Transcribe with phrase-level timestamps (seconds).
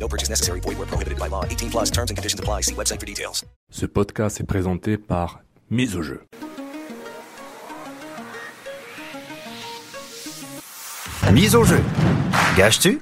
[0.00, 0.60] No purchase necessary.
[0.60, 1.44] Void where prohibited by law.
[1.44, 2.62] 18 plus terms and conditions apply.
[2.62, 3.44] See website for details.
[3.70, 6.22] Ce podcast est présenté par Mise au jeu.
[11.32, 11.80] Mise au jeu.
[12.56, 13.00] Gâches-tu?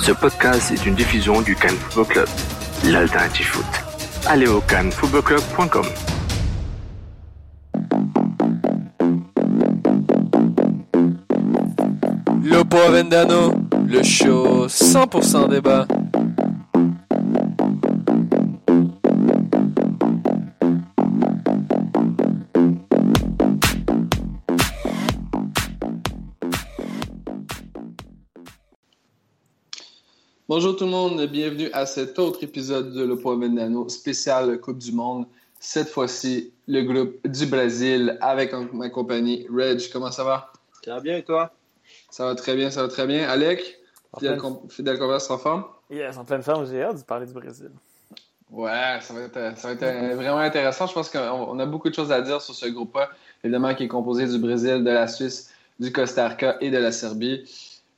[0.00, 2.28] Ce podcast est une diffusion du Cannes Football Club,
[2.84, 3.64] l'alternative foot.
[4.26, 5.84] Allez au cannesfootballclub.com.
[12.42, 13.52] Lopo Avendano,
[13.94, 15.86] le show 100% débat.
[30.48, 34.90] Bonjour tout le monde, bienvenue à cet autre épisode de Lopo Avendano spécial Coupe du
[34.90, 35.26] Monde.
[35.60, 39.80] Cette fois-ci, le groupe du Brésil avec ma compagnie Reg.
[39.92, 40.52] Comment ça va?
[40.84, 41.52] Ça va bien et toi?
[42.10, 43.28] Ça va très bien, ça va très bien.
[43.28, 43.78] Alec,
[44.14, 45.64] fidèle converse en forme?
[45.90, 47.70] Yes, en pleine forme, j'ai hâte de parler du Brésil.
[48.50, 50.86] Ouais, ça va être, ça va être vraiment intéressant.
[50.86, 53.10] Je pense qu'on a beaucoup de choses à dire sur ce groupe-là,
[53.42, 56.92] évidemment, qui est composé du Brésil, de la Suisse, du Costa Rica et de la
[56.92, 57.44] Serbie.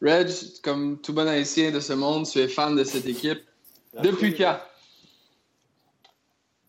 [0.02, 0.28] Reg,
[0.62, 3.42] comme tout bon haïtien de ce monde, tu es fan de cette équipe.
[3.94, 4.12] Absolument.
[4.12, 4.56] Depuis quand?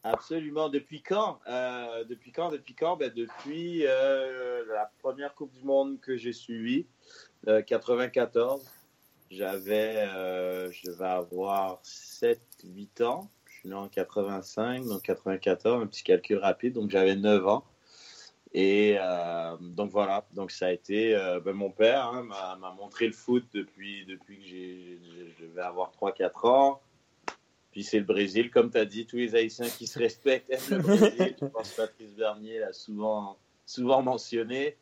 [0.03, 0.69] Absolument.
[0.69, 1.39] Depuis quand?
[1.47, 2.51] Euh, depuis quand?
[2.51, 2.95] Depuis quand?
[2.95, 6.87] Ben, depuis euh, la première Coupe du Monde que j'ai suivie,
[7.47, 8.65] euh, 94.
[9.29, 13.29] J'avais, euh, je devais avoir 7-8 ans.
[13.45, 17.65] Je suis né en 85, donc 94, un petit calcul rapide, donc j'avais 9 ans.
[18.53, 23.05] Et euh, donc voilà, donc ça a été euh, ben, mon père hein, m'a montré
[23.05, 24.99] le foot depuis, depuis que j'ai,
[25.37, 26.81] je devais avoir 3-4 ans.
[27.71, 30.77] Puis c'est le Brésil, comme tu as dit, tous les Haïtiens qui se respectent aiment
[30.77, 31.35] le Brésil.
[31.39, 34.77] Je pense que Patrice Bernier l'a souvent, souvent mentionné.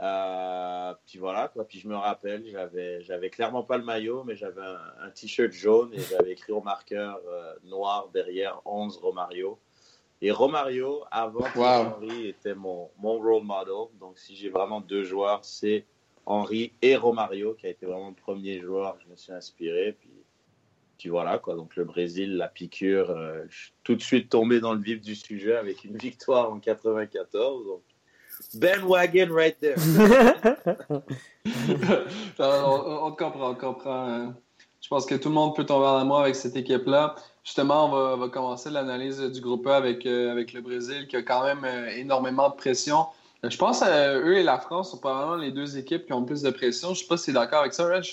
[0.00, 1.64] Euh, puis voilà, quoi.
[1.64, 5.52] Puis je me rappelle, j'avais, j'avais clairement pas le maillot, mais j'avais un, un t-shirt
[5.52, 9.58] jaune et j'avais écrit au marqueur euh, noir derrière 11 Romario.
[10.20, 11.96] Et Romario, avant Wow.
[11.96, 13.88] Henry, était mon, mon role model.
[14.00, 15.84] Donc si j'ai vraiment deux joueurs, c'est
[16.26, 19.92] Henry et Romario, qui a été vraiment le premier joueur que je me suis inspiré.
[19.92, 20.10] Puis,
[20.98, 21.54] puis voilà, quoi.
[21.54, 25.00] Donc le Brésil, la piqûre, euh, je suis tout de suite tombé dans le vif
[25.00, 27.66] du sujet avec une victoire en 94.
[27.66, 27.82] Donc,
[28.54, 29.74] Ben Wagon right there.
[32.38, 34.08] on, te comprend, on te comprend.
[34.08, 34.26] euh.
[34.80, 37.14] Je pense que tout le monde peut tomber en amour avec cette équipe-là.
[37.42, 41.06] Justement, on va, on va commencer l'analyse du groupe A avec, euh, avec le Brésil,
[41.08, 43.06] qui a quand même euh, énormément de pression.
[43.44, 46.20] Euh, Je pense que eux et la France sont probablement les deux équipes qui ont
[46.20, 46.88] le plus de pression.
[46.88, 48.04] Je ne sais pas si tu es d'accord avec ça, Reg.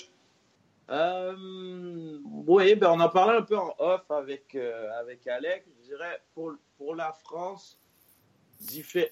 [0.90, 1.34] Euh,
[2.46, 5.64] oui, ben on en parlait un peu en off avec, euh, avec Alec.
[5.80, 7.78] Je dirais pour, pour la France,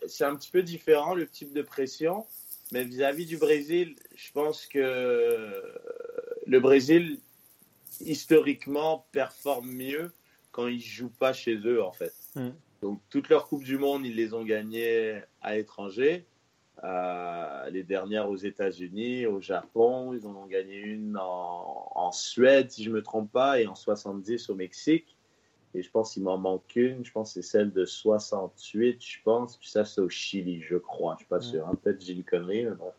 [0.06, 2.26] c'est un petit peu différent le type de pression.
[2.72, 5.50] Mais vis-à-vis du Brésil, je pense que
[6.46, 7.18] le Brésil,
[8.00, 10.12] historiquement, performe mieux
[10.52, 12.14] quand ils jouent pas chez eux, en fait.
[12.36, 12.50] Mm.
[12.82, 16.24] Donc, toutes leurs Coupes du Monde, ils les ont gagnées à l'étranger.
[16.82, 22.70] Euh, les dernières aux États-Unis, au Japon, ils en ont gagné une en, en Suède,
[22.70, 25.16] si je me trompe pas, et en 70 au Mexique.
[25.74, 29.18] Et je pense qu'il m'en manque une, je pense que c'est celle de 68, je
[29.22, 29.56] pense.
[29.56, 31.14] Puis ça, c'est au Chili, je crois.
[31.14, 31.66] Je suis pas sûr.
[31.68, 31.74] hein.
[31.82, 32.92] Peut-être j'ai une connerie, mais bon.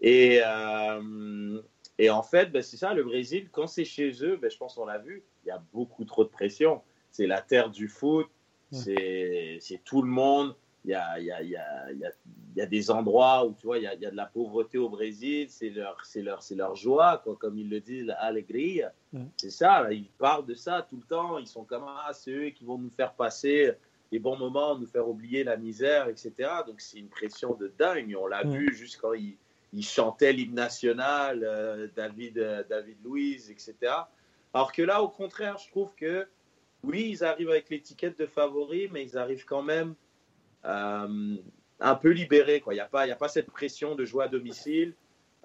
[0.00, 1.60] Et, euh,
[1.98, 4.74] et en fait, ben, c'est ça, le Brésil, quand c'est chez eux, ben, je pense
[4.76, 6.80] qu'on l'a vu, il y a beaucoup trop de pression.
[7.10, 8.28] C'est la terre du foot,
[8.70, 10.54] c'est c'est tout le monde.
[10.84, 12.66] Il y a, il y, a, il y, a, il y, a, il y a
[12.66, 14.88] des endroits où tu vois, il y a, il y a de la pauvreté au
[14.88, 18.92] Brésil, c'est leur, c'est leur, c'est leur joie, quoi, comme ils le disent, la alegria.
[19.12, 19.24] Mm.
[19.36, 21.38] C'est ça, là, ils parlent de ça tout le temps.
[21.38, 23.72] Ils sont comme ah, c'est eux qui vont nous faire passer
[24.10, 26.32] les bons moments, nous faire oublier la misère, etc.
[26.66, 28.16] Donc c'est une pression de dingue.
[28.18, 28.52] On l'a Mm.
[28.52, 29.36] vu juste quand ils,
[29.72, 33.92] ils chantaient l'hymne national, euh, David, euh, David Louise, etc.
[34.54, 36.26] Alors que là, au contraire, je trouve que
[36.82, 39.94] oui, ils arrivent avec l'étiquette de favori, mais ils arrivent quand même
[40.64, 41.36] euh,
[41.80, 42.60] un peu libérés.
[42.60, 42.72] quoi.
[42.74, 44.94] Il n'y a, pas- y a pas cette pression de jouer à domicile.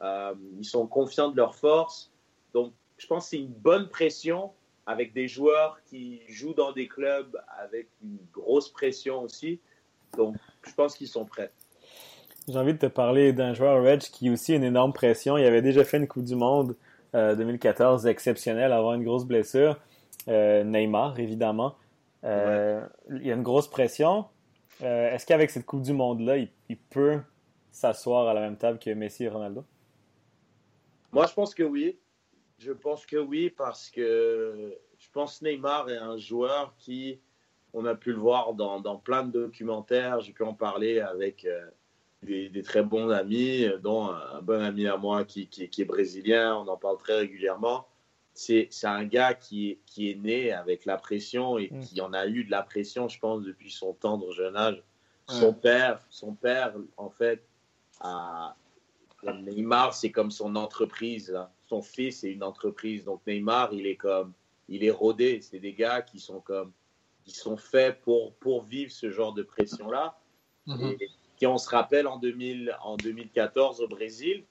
[0.02, 2.12] Euh, ils sont confiants de leur force.
[2.54, 4.52] Donc, je pense que c'est une bonne pression
[4.86, 9.60] avec des joueurs qui jouent dans des clubs avec une grosse pression aussi.
[10.18, 10.36] Donc,
[10.68, 11.52] je pense qu'ils sont prêts.
[12.48, 15.38] J'ai envie de te parler d'un joueur Reg qui a aussi une énorme pression.
[15.38, 16.76] Il avait déjà fait une Coupe du Monde
[17.16, 19.80] euh, 2014 exceptionnelle, avoir une grosse blessure.
[20.28, 21.76] Euh, Neymar, évidemment.
[22.26, 24.26] Euh, Il y a une grosse pression.
[24.84, 27.20] Euh, Est-ce qu'avec cette Coupe du Monde-là, il, peut
[27.72, 29.64] s'asseoir à la même table que Messi et Ronaldo?
[31.12, 31.98] Moi, je pense que oui.
[32.60, 37.20] Je pense que oui, parce que je pense que Neymar est un joueur qui,
[37.74, 41.66] on a pu le voir dans, plein de documentaires, j'ai pu en parler avec euh,
[42.22, 46.78] des, très bons amis, dont un bon ami à moi qui est brésilien, on en
[46.78, 47.88] parle très régulièrement.
[48.34, 51.80] C'est un gars qui est, qui est né avec la pression et Mm.
[51.82, 54.82] qui en a eu de la pression, je pense, depuis son tendre jeune âge.
[55.30, 57.46] Son père, son père, en fait,
[58.02, 58.56] a,
[59.24, 61.30] Neymar, c'est comme son entreprise.
[61.32, 61.52] là.
[61.68, 63.06] Son fils est une entreprise.
[63.06, 64.34] Donc Neymar, il est comme,
[64.68, 65.40] il est rodé.
[65.42, 66.74] C'est des gars qui sont comme,
[67.24, 70.18] qui sont faits pour, pour vivre ce genre de pression-là.
[70.66, 70.98] Mhm.
[71.00, 74.44] Et qui, on se rappelle, en, 2000, en 2014 au Brésil,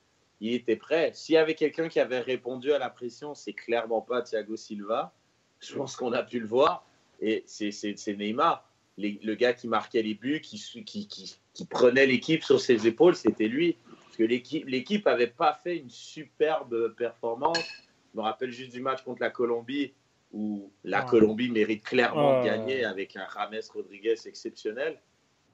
[0.42, 1.12] il était prêt.
[1.14, 5.14] S'il y avait quelqu'un qui avait répondu à la pression, c'est clairement pas Thiago Silva.
[5.60, 6.84] Je pense qu'on a pu le voir.
[7.20, 8.68] Et c'est Neymar.
[8.96, 12.88] Les- le gars qui marquait les buts, qui, qui, qui, qui prenait l'équipe sur ses
[12.88, 13.76] épaules, c'était lui.
[14.04, 17.62] Parce que l'équipe n'avait pas fait une superbe performance.
[18.12, 19.92] Je me rappelle juste du match contre la Colombie,
[20.32, 21.02] où la.
[21.02, 25.00] Colombie mérite clairement de gagner avec un James Rodriguez exceptionnel.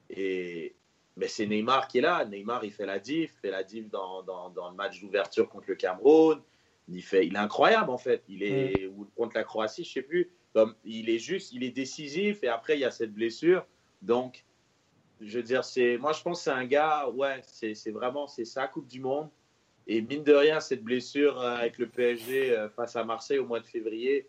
[0.09, 0.73] Et
[1.19, 2.25] mais c'est Neymar qui est là.
[2.25, 5.47] Neymar, il fait la diff, il fait la diff dans, dans, dans le match d'ouverture
[5.49, 6.41] contre le Cameroun.
[6.87, 8.23] Il, fait, il est incroyable en fait.
[8.27, 10.31] Il est ou contre la Croatie, je sais plus.
[10.53, 13.65] Comme, il est juste, il est décisif et après il y a cette blessure.
[14.01, 14.43] Donc,
[15.21, 18.25] je veux dire, c'est, moi je pense que c'est un gars, ouais, c'est, c'est vraiment,
[18.27, 19.29] c'est sa Coupe du Monde.
[19.85, 23.45] Et mine de rien, cette blessure euh, avec le PSG euh, face à Marseille au
[23.45, 24.27] mois de février,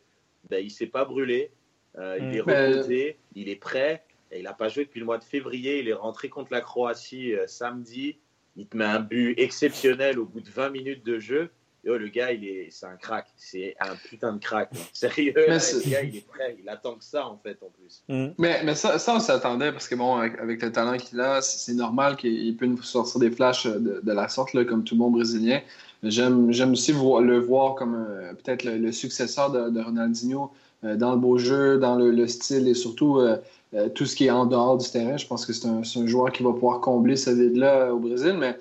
[0.48, 1.52] ben, il s'est pas brûlé.
[1.98, 2.30] Euh, il Mm.
[2.34, 4.04] est Mais- reposé, il est prêt.
[4.32, 5.80] Et il n'a pas joué depuis le mois de février.
[5.80, 8.18] Il est rentré contre la Croatie euh, samedi.
[8.56, 11.50] Il te met un but exceptionnel au bout de 20 minutes de jeu.
[11.82, 13.26] Et oh, le gars, il est, c'est un crack.
[13.36, 14.70] C'est un putain de crack.
[14.92, 16.56] Sérieux, là, le gars, il est prêt.
[16.62, 18.02] Il attend que ça, en fait, en plus.
[18.08, 18.34] Mm.
[18.38, 21.40] Mais, mais ça, ça, on s'attendait parce que, bon, avec, avec le talent qu'il a,
[21.40, 24.94] c'est normal qu'il peut nous sortir des flashs de, de la sorte, là, comme tout
[24.94, 25.62] le monde brésilien.
[26.02, 30.50] J'aime j'aime aussi vo- le voir comme euh, peut-être le, le successeur de, de Ronaldinho
[30.84, 33.36] euh, dans le beau jeu, dans le, le style et surtout euh,
[33.74, 35.16] euh, tout ce qui est en dehors du terrain.
[35.16, 38.34] Je pense que c'est un, joueur qui va pouvoir combler ce vide-là euh, au Brésil.
[38.38, 38.58] Mais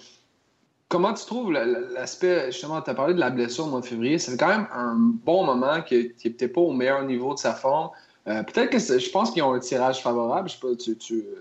[0.88, 3.82] comment tu trouves la- la- l'aspect, justement, tu as parlé de la blessure au mois
[3.82, 4.20] de février.
[4.20, 7.54] C'est quand même un bon moment qui n'est peut-être pas au meilleur niveau de sa
[7.54, 7.90] forme.
[8.28, 10.48] Euh, peut-être que je pense qu'ils ont un tirage favorable.
[10.50, 10.96] Je sais pas, tu,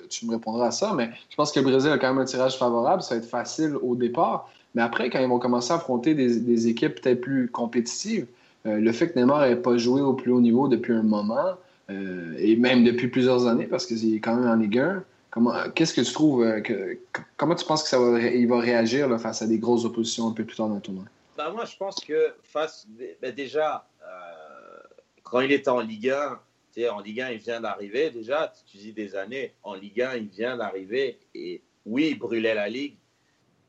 [0.09, 2.25] tu- me répondras à ça, mais je pense que le Brésil a quand même un
[2.25, 3.03] tirage favorable.
[3.03, 4.49] Ça va être facile au départ.
[4.75, 8.27] Mais après, quand ils vont commencer à affronter des, équipes peut-être plus compétitives,
[8.65, 11.55] le fait que Neymar n'ait pas joué au plus haut niveau depuis un moment,
[11.91, 15.55] euh, et même depuis plusieurs années, parce qu'il est quand même en Ligue 1, comment,
[15.75, 16.99] qu'est-ce que tu trouves, euh, que,
[17.37, 18.19] comment tu penses que ça va,
[18.61, 21.05] réagir face à des grosses oppositions un peu plus tard dans le tournoi?
[21.37, 22.87] Bah, moi, je pense que face,
[23.23, 24.79] bah, déjà, euh,
[25.23, 26.41] quand il était en Ligue 1,
[26.75, 30.03] tu sais, en Ligue 1, il vient d'arriver déjà, tu dis des années, en Ligue
[30.03, 32.97] 1, il vient d'arriver et oui, il brûlait la Ligue,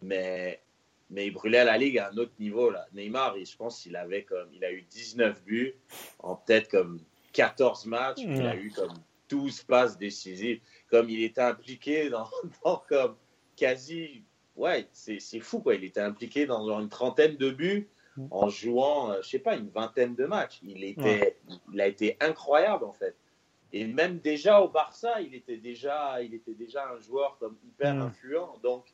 [0.01, 0.59] mais,
[1.09, 2.69] mais il brûlait la Ligue à un autre niveau.
[2.69, 2.85] Là.
[2.93, 5.73] Neymar, je pense qu'il a eu 19 buts
[6.19, 6.99] en peut-être comme
[7.33, 8.93] 14 matchs, il a eu comme
[9.29, 12.27] 12 passes décisives, comme il était impliqué dans,
[12.63, 13.15] dans comme
[13.55, 14.23] quasi
[14.55, 15.75] ouais, c'est fou, quoi.
[15.75, 17.89] Il était impliqué dans genre une trentaine de buts
[18.31, 20.59] en jouant, euh, je sais pas, une vingtaine de matchs.
[20.63, 21.37] Il, était,
[21.73, 23.15] il a été incroyable, en fait.
[23.71, 27.95] Et même déjà au Barça, il était déjà, il était déjà un joueur comme hyper
[27.95, 28.01] Mm.
[28.01, 28.57] influent.
[28.61, 28.93] Donc,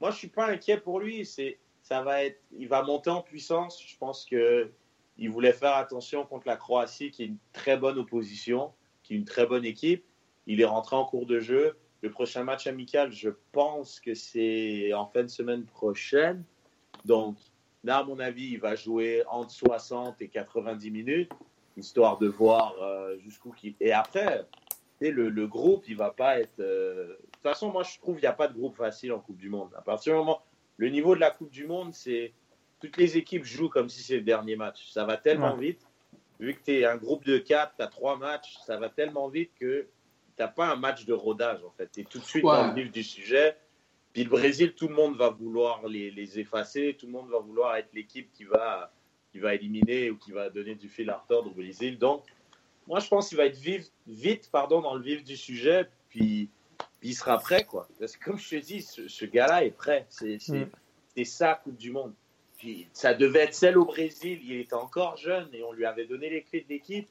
[0.00, 1.26] moi, je suis pas inquiet pour lui.
[1.26, 3.82] C'est, ça va être, il va monter en puissance.
[3.86, 4.70] Je pense que
[5.18, 9.16] il voulait faire attention contre la Croatie, qui est une très bonne opposition, qui est
[9.16, 10.04] une très bonne équipe.
[10.46, 11.76] Il est rentré en cours de jeu.
[12.02, 16.44] Le prochain match amical, je pense que c'est en fin de semaine prochaine.
[17.04, 17.36] Donc,
[17.82, 21.30] là, à mon avis, il va jouer entre 60 et 90 minutes,
[21.76, 23.74] histoire de voir euh, jusqu'où il.
[23.80, 24.46] Et après,
[25.00, 26.60] le, le groupe, il va pas être.
[26.60, 29.20] euh, De toute façon, moi, je trouve qu'il n'y a pas de groupe facile en
[29.20, 29.70] Coupe du Monde.
[29.76, 30.42] À partir du moment.
[30.76, 32.32] Le niveau de la Coupe du Monde, c'est.
[32.84, 34.90] Toutes les équipes jouent comme si c'est le dernier match.
[34.90, 35.80] Ça va tellement vite.
[36.40, 39.28] Vu que tu es un groupe de 4, tu as 3 matchs, ça va tellement
[39.28, 39.82] vite que
[40.36, 41.90] tu n'as pas un match de rodage, en fait.
[41.92, 42.52] Tu es tout de suite Ouais.
[42.52, 43.56] dans le vif du sujet.
[44.12, 47.38] Puis le Brésil, tout le monde va vouloir les, les effacer, tout le monde va
[47.38, 48.92] vouloir être l'équipe qui va,
[49.32, 51.98] qui va éliminer ou qui va donner du fil à retordre au Brésil.
[51.98, 52.24] Donc,
[52.86, 56.48] moi, je pense qu'il va être vif- vite pardon, dans le vif du sujet, puis,
[57.00, 57.64] puis il sera prêt.
[57.64, 57.88] Quoi.
[57.98, 60.04] Parce que comme je te dis, ce, ce gars-là est prêt.
[60.10, 60.70] C'est c'est- Mm.
[61.16, 62.12] c'est ça, Coupe du Monde.
[62.64, 66.06] Puis, ça devait être celle au Brésil, il était encore jeune et on lui avait
[66.06, 67.06] donné les clés de l'équipe.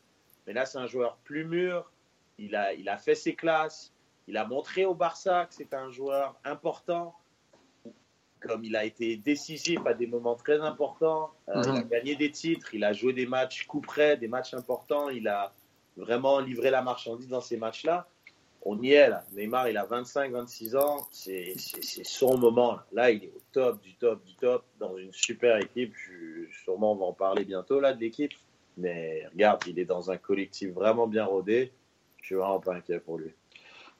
[0.47, 1.91] Mais là, c'est un joueur plus mûr,
[2.39, 3.93] il a, il a fait ses classes,
[4.27, 7.13] il a montré au Barça que c'est un joueur important,
[8.39, 11.29] comme il a été décisif à des moments très importants.
[11.49, 11.87] Euh, Il a Mhm.
[11.87, 15.09] gagné des titres, il a joué des matchs coup près, des matchs importants.
[15.09, 15.53] Il a,
[15.97, 18.07] vraiment livrer la marchandise dans ces matchs-là,
[18.65, 19.23] on y est là.
[19.33, 21.55] Neymar, il a 25, 26 ans, c'est
[22.03, 22.73] son moment.
[22.73, 22.85] Là.
[22.93, 23.11] là.
[23.11, 25.93] il est au top, du top, du top, dans une super équipe.
[25.95, 28.33] Je, sûrement, on va en parler bientôt là de l'équipe.
[28.77, 31.71] Mais regarde, il est dans un collectif vraiment bien rodé.
[32.21, 33.31] Je suis vraiment pas inquiet pour lui.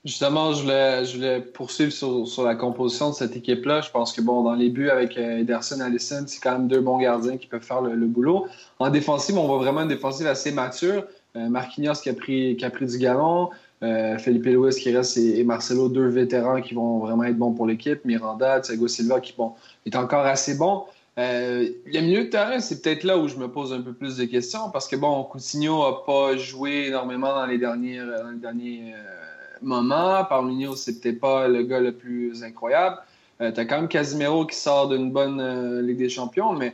[0.06, 3.80] Justement, je voulais, poursuivre sur, la composition de cette équipe-là.
[3.80, 6.68] Je pense que bon, dans les buts avec euh, Ederson et Allison, c'est quand même
[6.68, 8.48] deux bons gardiens qui peuvent faire le, boulot.
[8.80, 11.06] En défensive, on voit vraiment une défensive assez mature.
[11.38, 13.50] Euh, Marquinhos qui a pris, qui a pris du galon.
[13.84, 17.68] Euh, Felipe Luis qui reste et, Marcelo, deux vétérans qui vont vraiment être bons pour
[17.68, 18.06] l'équipe.
[18.06, 19.54] Miranda, Thiago Silva qui bon,
[19.86, 20.84] est encore assez bon.
[21.20, 24.18] Euh, le milieu de terrain, c'est peut-être là où je me pose un peu plus
[24.18, 28.40] de questions parce que bon, Coutinho n'a pas joué énormément dans les derniers, dans les
[28.40, 30.24] derniers euh, moments.
[30.26, 32.98] Parminio, c'est peut-être pas le gars le plus incroyable.
[33.42, 36.74] Euh, tu as quand même Casimiro qui sort d'une bonne Ligue des Champions, mais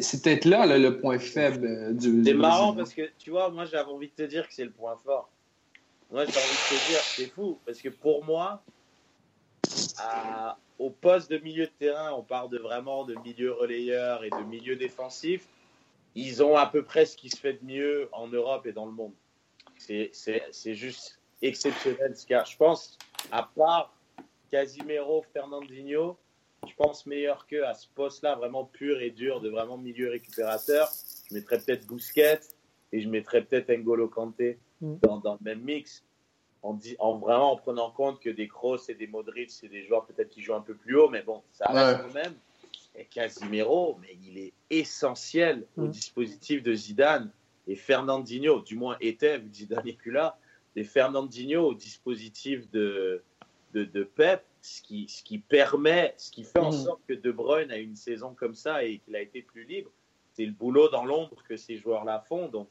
[0.00, 2.22] c'est peut-être là, le point faible du.
[2.24, 4.70] C'est marrant parce que tu vois, moi j'avais envie de te dire que c'est le
[4.70, 5.30] point fort.
[6.10, 8.62] Moi, j'ai envie de te dire, c'est fou, parce que pour moi,
[10.78, 14.42] au poste de milieu de terrain, on parle de vraiment de milieu relayeur et de
[14.44, 15.46] milieu défensif.
[16.14, 18.86] Ils ont à peu près ce qui se fait de mieux en Europe et dans
[18.86, 19.12] le monde.
[19.78, 22.98] C'est juste exceptionnel, car je pense,
[23.30, 23.94] à part
[24.50, 26.16] Casimiro, Fernandinho,
[26.66, 30.90] je pense meilleur qu'eux à ce poste-là, vraiment pur et dur, de vraiment milieu récupérateur.
[31.28, 32.40] Je mettrais peut-être Bousquet
[32.92, 34.58] et je mettrais peut-être N'Golo Kanté.
[34.80, 34.96] Mm.
[35.02, 36.04] dans, le même mix,
[36.62, 40.04] en, en, vraiment en prenant compte que des Kroos et des Modric, c'est des joueurs
[40.06, 42.34] peut-être qui jouent un peu plus haut, mais bon, ça reste quand même.
[42.94, 45.90] Et Casimiro, mais il est essentiel au mm.
[45.90, 47.30] dispositif de Zidane.
[47.68, 50.38] Et Fernandinho, du moins était, vu que Zidane n'est plus là,
[50.76, 53.22] et Fernandinho au dispositif de,
[53.72, 56.84] de, de, Pep, ce qui, ce qui permet, ce qui fait en mm.
[56.84, 59.90] sorte que De Bruyne a une saison comme ça et qu'il a été plus libre,
[60.34, 62.48] c'est le boulot dans l'ombre que ces joueurs-là font.
[62.48, 62.68] Donc,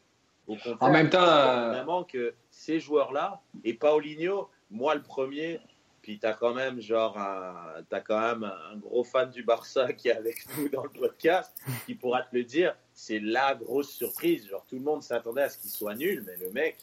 [0.80, 5.60] en même temps, euh, vraiment que ces joueurs-là et Paulinho, moi le premier,
[6.02, 9.92] puis tu as quand même genre un, as quand même un gros fan du Barça
[9.98, 13.90] qui est avec nous dans le podcast qui pourra te le dire, c'est la grosse
[13.90, 14.48] surprise.
[14.48, 16.78] Genre tout le monde s'attendait à ce qu'il soit nul, mais le mec,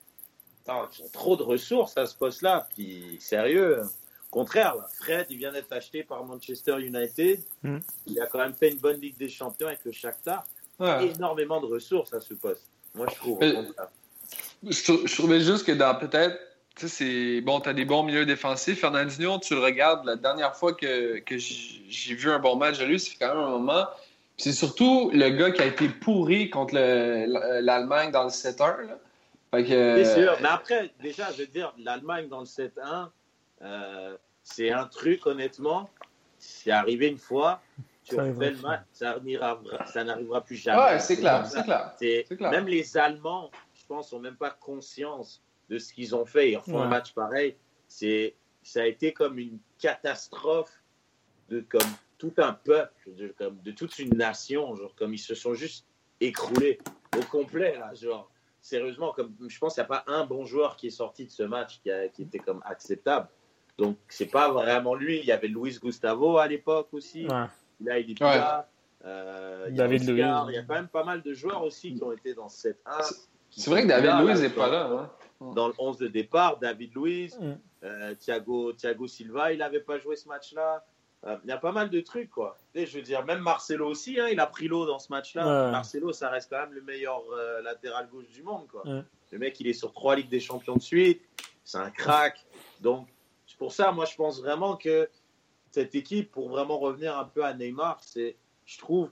[0.66, 2.69] ils ont trop de ressources à ce poste-là.
[2.75, 7.40] Puis sérieux, au contraire, Fred, il vient d'être acheté par Manchester United.
[7.62, 7.78] Hmm.
[8.07, 10.45] Il a quand même fait une bonne Ligue des Champions avec le Shakhtar.
[10.81, 12.69] Énormément de ressources à ce poste.
[12.94, 13.38] Moi, je trouve.
[14.62, 16.38] je, trouvais juste que dans peut-être.
[16.75, 18.80] Tu sais, c'est bon, tu as des bons milieux défensifs.
[18.80, 22.87] Fernandinho, tu le regardes, la dernière fois que, que j'ai vu un bon match de
[22.87, 23.84] lui, c'est quand même un moment.
[24.38, 28.88] C'est surtout le gars qui a été pourri contre l'Allemagne dans le 7-1.
[29.52, 30.37] C'est sûr.
[30.40, 33.11] Mais après, déjà, je veux dire, l'Allemagne dans le 7-1,
[33.62, 35.90] euh, c'est un truc, honnêtement,
[36.38, 37.61] c'est arrivé une fois
[38.04, 40.82] ça n'arrivera plus jamais.
[40.82, 41.94] Ouais, c'est clair, c'est clair,
[42.50, 46.50] Même les Allemands, je pense, n'ont même pas conscience de ce qu'ils ont fait.
[46.50, 47.56] Ils refont un match pareil.
[47.88, 50.82] C'est, ça a été comme une catastrophe
[51.49, 51.80] de comme
[52.18, 55.87] tout un peuple, de, comme de toute une nation, genre comme ils se sont juste
[56.21, 56.78] écroulés
[57.18, 58.30] au complet là, genre
[58.61, 61.30] sérieusement comme je pense qu'il n'y a pas un bon joueur qui est sorti de
[61.30, 63.28] ce match qui, a, qui était comme acceptable.
[63.76, 65.18] Donc c'est pas vraiment lui.
[65.18, 67.26] Il y avait Luis Gustavo à l'époque aussi.
[67.85, 68.69] Là, il est là.
[69.05, 72.03] Euh, il, y a il y a quand même pas mal de joueurs aussi qui
[72.05, 72.99] ont été dans cette 1.
[73.51, 74.87] C'est vrai que David Luiz n'est pas là.
[74.87, 75.11] Hein.
[75.55, 77.55] Dans le 11 de départ, David Luiz, mm.
[77.83, 80.85] euh, Thiago, Thiago Silva, il n'avait pas joué ce match-là.
[81.27, 82.57] Euh, il y a pas mal de trucs, quoi.
[82.77, 85.71] Et je veux dire, même Marcelo aussi, hein, il a pris l'eau dans ce match-là.
[85.71, 87.23] Marcelo, ça reste quand même le meilleur
[87.65, 88.85] latéral gauche du monde, quoi.
[88.85, 91.23] Le mec, il est sur trois Ligues des Champions de suite.
[91.65, 92.45] C'est un crack.
[92.81, 93.09] Donc,
[93.47, 95.09] c'est pour ça, moi, je pense vraiment que
[95.73, 98.37] cette équipe, pour vraiment revenir un peu à Neymar, c'est,
[98.67, 99.11] je trouve,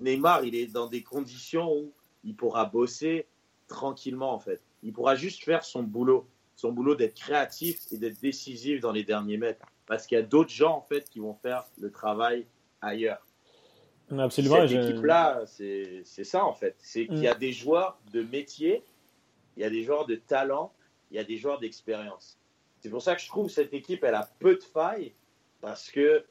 [0.00, 1.92] Neymar, il est dans des conditions où
[2.24, 3.26] il pourra bosser
[3.68, 4.62] tranquillement, en fait.
[4.82, 9.04] Il pourra juste faire son boulot, son boulot d'être créatif et d'être décisif dans les
[9.04, 9.64] derniers mètres.
[9.86, 12.46] Parce qu'il y a d'autres gens, en fait, qui vont faire le travail
[12.80, 13.24] ailleurs.
[14.10, 14.66] Absolument.
[14.66, 16.74] Cette équipe-là, c'est ça, en fait.
[16.78, 17.38] C'est qu'il y a mm.
[17.38, 18.82] des joueurs de métier,
[19.56, 20.72] il y a des joueurs de talent,
[21.10, 22.38] il y a des joueurs d'expérience.
[22.80, 25.12] C'est pour ça que je trouve que cette équipe, elle a peu de failles,
[25.66, 26.24] parce que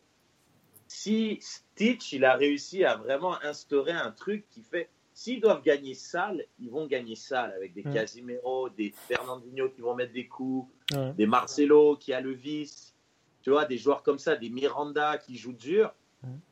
[0.87, 5.93] si Stitch, il a réussi à vraiment instaurer un truc qui fait, s'ils doivent gagner
[5.93, 10.71] sale, ils vont gagner sale avec des Casimiro, des Fernandinho qui vont mettre des coups,
[11.17, 12.95] des Marcelo qui a le vice,
[13.41, 15.93] tu vois, des joueurs comme ça, des Miranda qui jouent dur.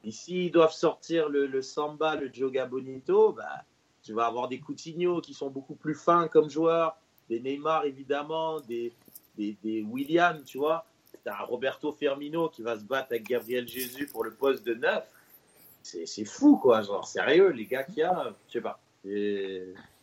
[0.04, 3.63] Et s'ils doivent sortir le, Samba, le Joga Bonito, bah,
[4.02, 6.98] tu vas avoir des Coutinho qui sont beaucoup plus fins comme joueurs,
[7.30, 8.92] des Neymar évidemment, des,
[9.38, 10.86] des, des William, tu vois
[11.24, 15.03] t'as Roberto Firmino qui va se battre avec Gabriel Jésus pour le poste de neuf.
[15.82, 16.82] C'est fou, quoi.
[16.82, 18.80] Genre, sérieux, les gars qu'il y a, je sais pas.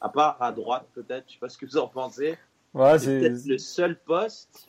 [0.00, 2.36] à part à droite peut-être, je sais pas ce que vous en pensez.
[2.74, 4.68] Ouais, c'est le seul poste.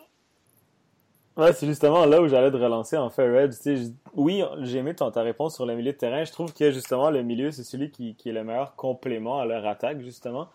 [1.37, 3.51] ouais, c'est justement là où j'allais te relancer en fait, Red.
[3.51, 6.23] Tu sais, je- oui, j'ai aimé ton, ta réponse sur le milieu de terrain.
[6.23, 9.45] Je trouve que justement le milieu, c'est celui qui, qui est le meilleur complément à
[9.45, 10.49] leur attaque, justement.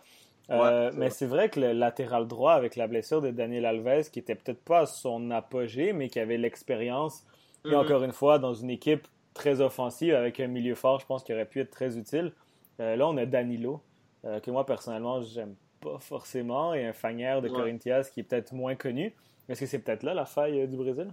[0.51, 4.11] Euh, Ouais, mais c'est vrai que le latéral droit, avec la blessure de Daniel Alves,
[4.11, 7.25] qui était peut-être pas à son apogée, mais qui avait l'expérience,
[7.65, 7.75] et Mhm.
[7.75, 11.35] encore une fois, dans une équipe très offensive, avec un milieu fort, je pense qu'il
[11.35, 12.33] aurait pu être très utile.
[12.81, 13.83] Euh, là, on a Danilo,
[14.25, 17.55] euh, que moi, personnellement, j'aime pas forcément, et un Fagner de Ouais.
[17.55, 19.15] Corinthians qui est peut-être moins connu.
[19.49, 21.09] Est-ce que c'est peut-être là la faille du Brésil?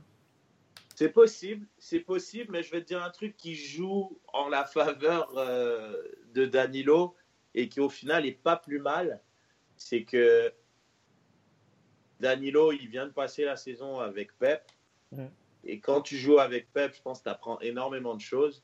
[0.95, 4.63] C'est possible, c'est possible, mais je vais te dire un truc qui joue en la
[4.63, 5.33] faveur
[6.33, 7.15] de Danilo
[7.55, 9.21] et qui au final est pas plus mal,
[9.75, 10.53] c'est que
[12.19, 14.63] Danilo, il vient de passer la saison avec Pep.
[15.11, 15.29] Mhm.
[15.65, 18.63] Et quand tu joues avec Pep, je pense que tu apprends énormément de choses.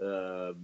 [0.00, 0.54] Euh,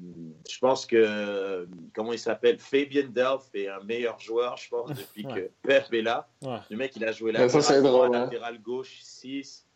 [0.49, 5.27] je pense que, comment il s'appelle, Fabien Delph est un meilleur joueur, je pense, depuis
[5.27, 5.35] Ouais.
[5.35, 6.29] que Pep est là.
[6.43, 6.59] Ouais.
[6.71, 8.11] Le mec, il a joué latéral ça, droit, hein.
[8.11, 9.67] latéral gauche 6.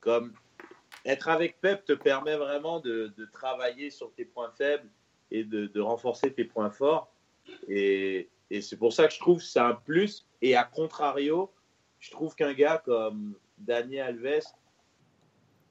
[0.00, 0.34] Comme
[1.06, 4.90] être avec Pep te permet vraiment de, de travailler sur tes points faibles
[5.30, 7.12] et de, de renforcer tes points forts.
[7.68, 10.26] Et, et c'est pour ça que je trouve que c'est un plus.
[10.42, 11.50] Et à contrario,
[11.98, 14.42] je trouve qu'un gars comme Daniel Alves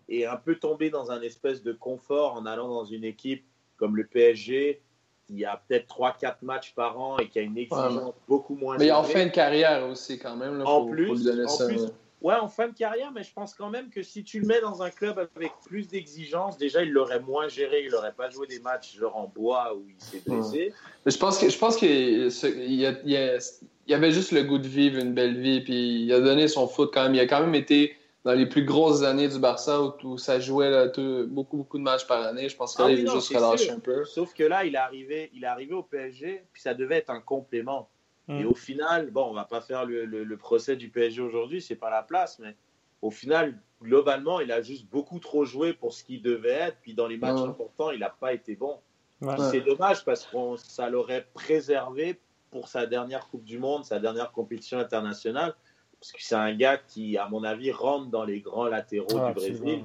[0.10, 3.46] est un peu tombé dans un espèce de confort en allant dans une équipe
[3.78, 4.82] comme le PSG
[5.28, 8.88] qui a peut-être 3-4 matchs par an et qui a une exigence beaucoup moins Mais
[8.88, 10.58] il en fin de carrière aussi, quand même.
[10.60, 11.82] Là, En faut- plus, faut en plus.
[12.22, 14.60] Ouais, en fin de carrière, mais je pense quand même que si tu le mets
[14.60, 18.48] dans un club avec plus d'exigences, déjà il l'aurait moins géré, il n'aurait pas joué
[18.48, 20.74] des matchs genre en bois où il s'est blessé.
[21.06, 22.28] Mais je pense que je pense qu'il
[22.74, 26.12] y a- y a- avait juste le goût de vivre une belle vie, puis il
[26.12, 27.14] a donné son foot quand même.
[27.14, 27.96] Il a quand même été
[28.26, 31.78] dans les plus grosses années du Barça où, où ça jouait là, tout- beaucoup, beaucoup
[31.78, 32.50] de matchs par année.
[32.50, 34.04] Je pense que Ah non, juste relâché un peu.
[34.06, 37.12] Sauf que là, il est arrivé, il est arrivé au PSG, puis ça devait être
[37.12, 37.90] un complément.
[38.28, 38.40] Mm.
[38.42, 41.62] Et au final, bon, on va pas faire le, le- le procès du PSG aujourd'hui,
[41.62, 42.56] c'est pas la place, mais
[43.02, 46.94] au final, globalement, il a juste beaucoup trop joué pour ce qu'il devait être, puis
[46.94, 47.48] dans les matchs Ouais.
[47.50, 48.80] importants, il n'a pas été bon.
[49.22, 49.36] Ouais.
[49.52, 52.20] C'est dommage parce que ça l'aurait préservé
[52.52, 55.56] pour sa dernière Coupe du Monde, sa dernière compétition internationale,
[56.00, 59.28] parce que c'est un gars qui, à mon avis, rentre dans les grands latéraux Ah,
[59.30, 59.84] du Brésil.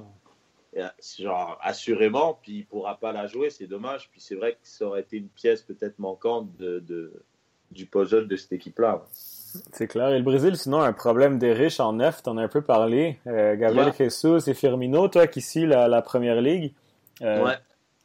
[0.73, 0.87] Et, euh,
[1.19, 4.09] Genre, assurément, puis il pourra pas la jouer, c'est dommage.
[4.11, 7.23] Puis c'est vrai que ça aurait été une pièce peut-être manquante de, de-
[7.73, 9.03] du puzzle de cette équipe-là.
[9.71, 10.09] C'est clair.
[10.09, 12.23] Et le Brésil, sinon, a un problème des riches en neuf.
[12.23, 13.19] T'en as un peu parlé.
[13.27, 13.93] Euh, Gabriel Ouais.
[14.09, 16.73] Jesus et Firmino, toi qui suis la, la première ligue.
[17.21, 17.57] euh, Ouais.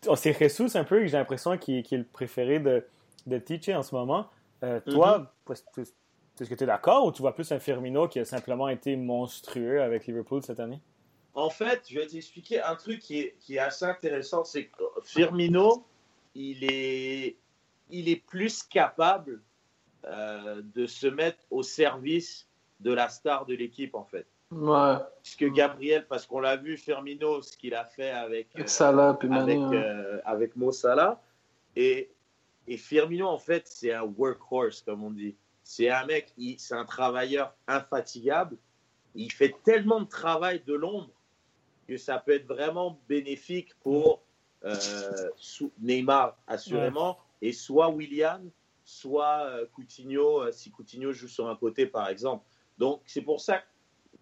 [0.09, 2.85] oh, c'est Jesus un peu que j'ai l'impression qui, qui est le préféré de,
[3.26, 4.26] de en ce moment.
[4.62, 5.62] Euh, toi, est-ce
[6.40, 8.94] est-ce que tu es d'accord ou tu vois plus un Firmino qui a simplement été
[8.96, 10.81] monstrueux avec Liverpool cette année?
[11.35, 14.83] En fait, je vais t'expliquer un truc qui est, qui est assez intéressant, c'est que
[15.04, 15.85] Firmino,
[16.35, 17.37] il est,
[17.90, 19.40] il est plus capable
[20.04, 22.46] euh, de se mettre au service
[22.80, 24.26] de la star de l'équipe, en fait.
[24.50, 24.94] Ouais.
[25.22, 29.58] Puisque Gabriel, parce qu'on l'a vu, Firmino, ce qu'il a fait avec, euh, Salah, avec,
[29.58, 29.72] hein.
[29.72, 31.20] euh, avec Mo Salah.
[31.76, 32.11] Et,
[32.66, 35.37] et Firmino, en fait, c'est un workhorse, comme on dit.
[35.62, 38.56] C'est un mec, c'est un travailleur infatigable.
[39.14, 41.11] Il fait tellement de travail de l'ombre
[41.87, 44.22] que ça peut être vraiment bénéfique pour
[44.64, 44.74] euh,
[45.80, 48.50] Neymar, assurément, et soit William,
[48.88, 52.46] soit euh, Coutinho, euh, si Coutinho joue sur un côté, par exemple.
[52.79, 53.66] Donc, c'est pour ça que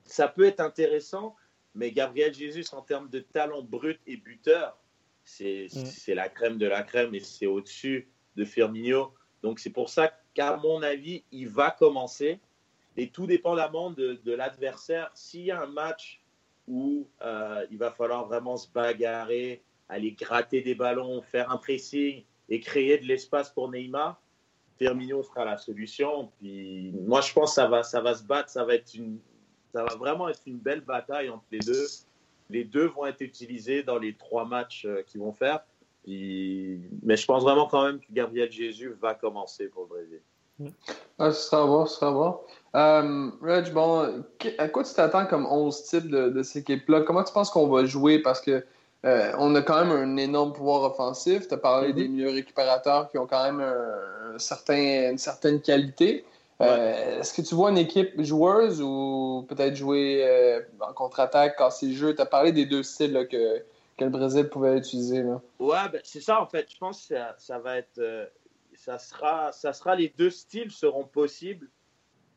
[0.05, 1.37] ça peut être intéressant,
[1.77, 4.77] mais Gabriel Jesus, en termes de talent brut et buteur,
[5.23, 5.85] c'est Mm.
[5.87, 9.15] c'est la crème de la crème et c'est au-dessus de Firmino.
[9.41, 12.41] Donc, c'est pour ça qu'à mon avis, il va commencer.
[12.97, 16.21] Et tout dépendamment de, de l'adversaire, s'il y a un match
[16.67, 22.25] où euh, il va falloir vraiment se bagarrer, aller gratter des ballons, faire un pressing
[22.49, 24.21] et créer de l'espace pour Neymar,
[24.79, 26.31] Firmino sera la solution.
[26.39, 29.19] Puis moi, je pense que ça va, ça va se battre, ça va être une,
[29.73, 31.87] ça va vraiment être une belle bataille entre les deux.
[32.51, 35.61] Les deux vont être utilisés dans les trois matchs euh, qu'ils vont faire.
[36.05, 40.21] Puis- mais je pense vraiment quand même que Gabriel Jesus va commencer pour le Brésil.
[41.19, 42.41] Ah, ce sera à voir, ce sera à voir.
[42.77, 44.25] Euh, Reg, bon,
[44.59, 47.03] à quoi tu t'attends comme 11 types de, de cette équipe-là?
[47.03, 48.21] Comment tu penses qu'on va jouer?
[48.21, 48.65] Parce que
[49.07, 51.47] euh, on a quand même un énorme pouvoir offensif.
[51.49, 51.95] Tu as parlé Mhm.
[51.95, 56.25] des milieux récupérateurs qui ont quand même un, un certain, une certaine qualité.
[56.63, 61.87] Euh, Est-ce que tu vois une équipe joueuse ou peut-être jouer euh, en contre-attaque, casser
[61.87, 62.15] le jeu?
[62.15, 63.59] Tu as parlé des deux styles là, que,
[63.99, 65.23] que le Brésil pouvait utiliser.
[65.23, 65.41] Là.
[65.59, 66.67] Ouais, ben, c'est ça en fait.
[66.73, 68.27] Je pense que ça, ça va être, euh,
[68.75, 71.69] ça sera, ça sera les deux styles seront possibles.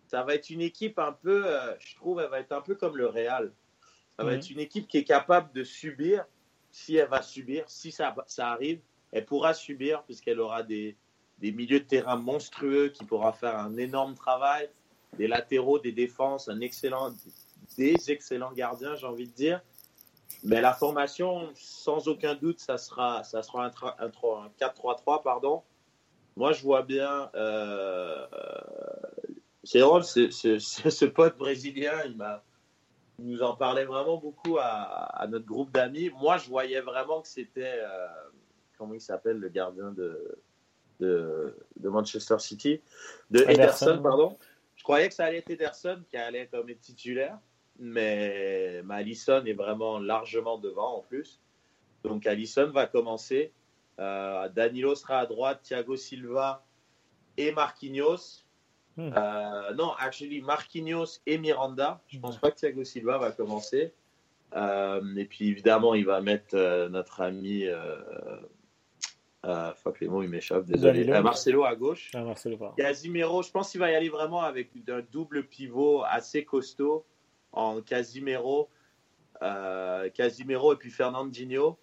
[0.07, 1.45] Ça va être une équipe un peu,
[1.79, 3.51] je trouve, elle va être un peu comme le Real.
[4.17, 4.37] Ça va Mhm.
[4.37, 6.25] être une équipe qui est capable de subir,
[6.71, 8.79] si elle va subir, si ça, ça arrive,
[9.11, 10.95] elle pourra subir puisqu'elle aura des,
[11.39, 14.69] des milieux de terrain monstrueux qui pourra faire un énorme travail,
[15.17, 17.13] des latéraux, des défenses, un excellent,
[17.77, 19.61] des excellents gardiens, j'ai envie de dire.
[20.43, 25.63] Mais la formation, sans aucun doute, ça sera, ça sera un, 4-3-3, pardon.
[26.37, 27.29] Moi, je vois bien.
[27.35, 28.25] Euh,
[29.63, 32.43] c'est drôle, ce, pote brésilien, il m'a,
[33.21, 36.09] nous en parlait vraiment beaucoup à, notre groupe d'amis.
[36.09, 38.07] Moi, je voyais vraiment que c'était, euh,
[38.77, 40.37] comment il s'appelle, le gardien de,
[40.99, 42.81] de, Manchester City,
[43.31, 44.37] de Ederson, pardon.
[44.75, 47.37] Je croyais que ça allait être Ederson qui allait être comme titulaire,
[47.77, 51.41] mais, mais Allison est vraiment largement devant en plus.
[52.03, 53.51] Donc Allison va commencer.
[53.99, 56.65] Euh, Danilo sera à droite, Thiago Silva
[57.37, 58.45] et Marquinhos.
[58.99, 59.13] Hmm.
[59.15, 62.01] Euh, non, actually, Marquinhos et Miranda.
[62.07, 63.93] Je ne pense pas que Thiago Silva va commencer.
[64.55, 67.65] Euh, et puis évidemment, il va mettre notre ami.
[69.75, 71.05] fuck les mots, il m'échappe, désolé.
[71.05, 72.11] Marcelo à gauche.
[72.13, 76.43] Ah, Marcelo, Casimiro, je pense qu'il va y aller vraiment avec un double pivot assez
[76.43, 77.05] costaud
[77.53, 78.69] en Casimiro,
[80.13, 81.77] Casimiro et puis Fernandinho.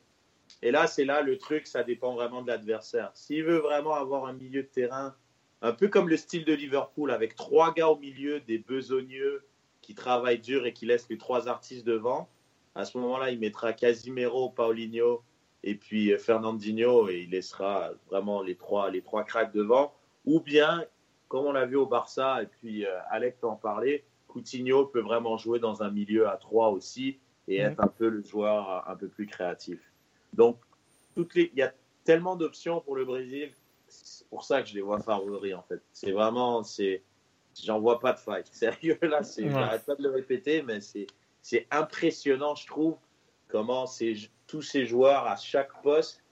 [0.61, 3.11] Et là, c'est là le truc, ça dépend vraiment de l'adversaire.
[3.15, 5.15] S'il veut vraiment avoir un milieu de terrain,
[5.63, 9.45] un peu comme le style de Liverpool, avec trois gars au milieu, des besogneux
[9.83, 12.29] qui travaillent dur et qui laissent les trois artistes devant,
[12.77, 15.23] à ce moment-là, il mettra Casimiro, Paulinho
[15.65, 19.95] et puis euh, Fernandinho et il laissera vraiment les trois, les trois cracks devant.
[20.27, 20.85] Ou bien,
[21.29, 25.39] comme on l'a vu au Barça, et puis euh, Alex en parlait, Coutinho peut vraiment
[25.39, 29.09] jouer dans un milieu à trois aussi et être un peu le joueur un peu
[29.09, 29.81] plus créatif.
[30.35, 30.59] Donc,
[31.15, 31.73] toutes les, il y a
[32.05, 33.53] tellement d'options pour le Brésil.
[34.27, 35.81] C'est pour ça que je les vois favoris, en fait.
[35.93, 37.05] C'est vraiment, c'est,
[37.63, 38.45] j'en vois pas de fight.
[38.53, 41.07] Sérieux, là, c'est, j'arrête pas de le répéter, mais c'est,
[41.43, 42.97] c'est impressionnant, je trouve,
[43.47, 43.87] comment
[44.49, 46.25] tous ces joueurs à chaque poste,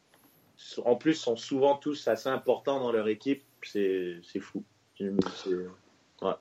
[0.85, 3.45] en plus, sont souvent tous assez importants dans leur équipe.
[3.63, 4.65] C'est, c'est fou.
[4.99, 6.33] Ouais.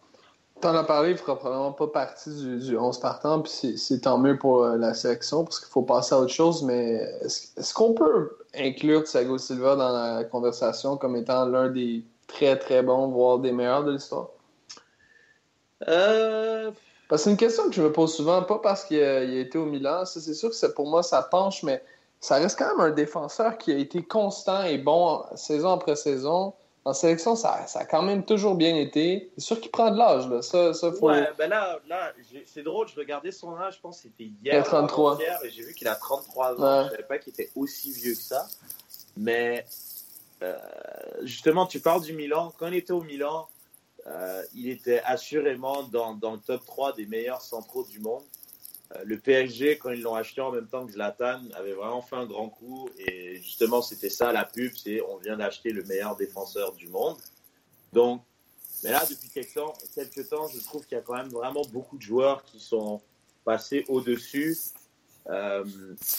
[0.63, 3.99] T'en as parlé, il ne fera probablement pas partie du, du 11 partant, puis c'est
[3.99, 7.73] tant mieux pour euh, la sélection, parce qu'il faut passer à autre chose, mais est-ce
[7.73, 13.09] qu'on peut inclure Thiago Silva dans la conversation comme étant l'un des très très bons,
[13.09, 14.29] voire des meilleurs de l'histoire?
[15.89, 16.71] Euh...
[17.09, 19.57] Parce que c'est une question que je me pose souvent, pas parce qu'il a, été
[19.57, 21.83] au Milan, c'est sûr que pour moi ça penche, mais
[22.21, 26.53] ça reste quand même un défenseur qui a été constant et bon saison après saison
[26.85, 29.31] en sélection, ça, ça, a quand même toujours bien été.
[29.37, 30.41] C'est sûr qu'il prend de l'âge, là.
[30.41, 31.09] Ça, ça faut...
[31.09, 32.11] Ouais, ben là, là
[32.45, 34.55] c'est drôle, je regardais son âge, je pense que c'était hier.
[34.55, 35.17] Il a 33.
[35.19, 36.83] Hier, et j'ai vu qu'il a 33 ans.
[36.85, 38.47] Je savais pas qu'il était aussi vieux que ça.
[39.15, 39.65] Mais
[40.41, 40.57] euh,
[41.21, 42.53] justement, tu parles du Milan.
[42.57, 43.47] Quand il était au Milan,
[44.07, 48.23] euh, il était assurément dans, dans, le top 3 des meilleurs centraux du monde.
[48.95, 52.15] Euh, le PSG, quand ils l'ont acheté en même temps que Zlatan, avait vraiment fait
[52.15, 52.89] un grand coup.
[52.97, 57.17] Et justement, c'était ça la pub, c'est on vient d'acheter le meilleur défenseur du monde.
[57.91, 58.23] Donc,
[58.83, 61.63] mais là, depuis quelques temps, quelques temps je trouve qu'il y a quand même vraiment
[61.71, 63.01] beaucoup de joueurs qui sont
[63.45, 64.57] passés au-dessus.
[65.29, 65.63] Euh,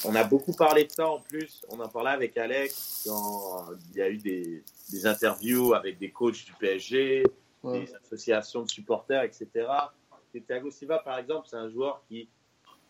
[0.06, 1.62] on a beaucoup parlé de ça en plus.
[1.68, 6.10] On en parlait avec Alex quand il y a eu des, des interviews avec des
[6.10, 7.24] coachs du PSG,
[7.64, 9.66] des associations de supporters, etc.
[10.32, 12.28] Et Thiago Silva, par exemple, c'est un joueur qui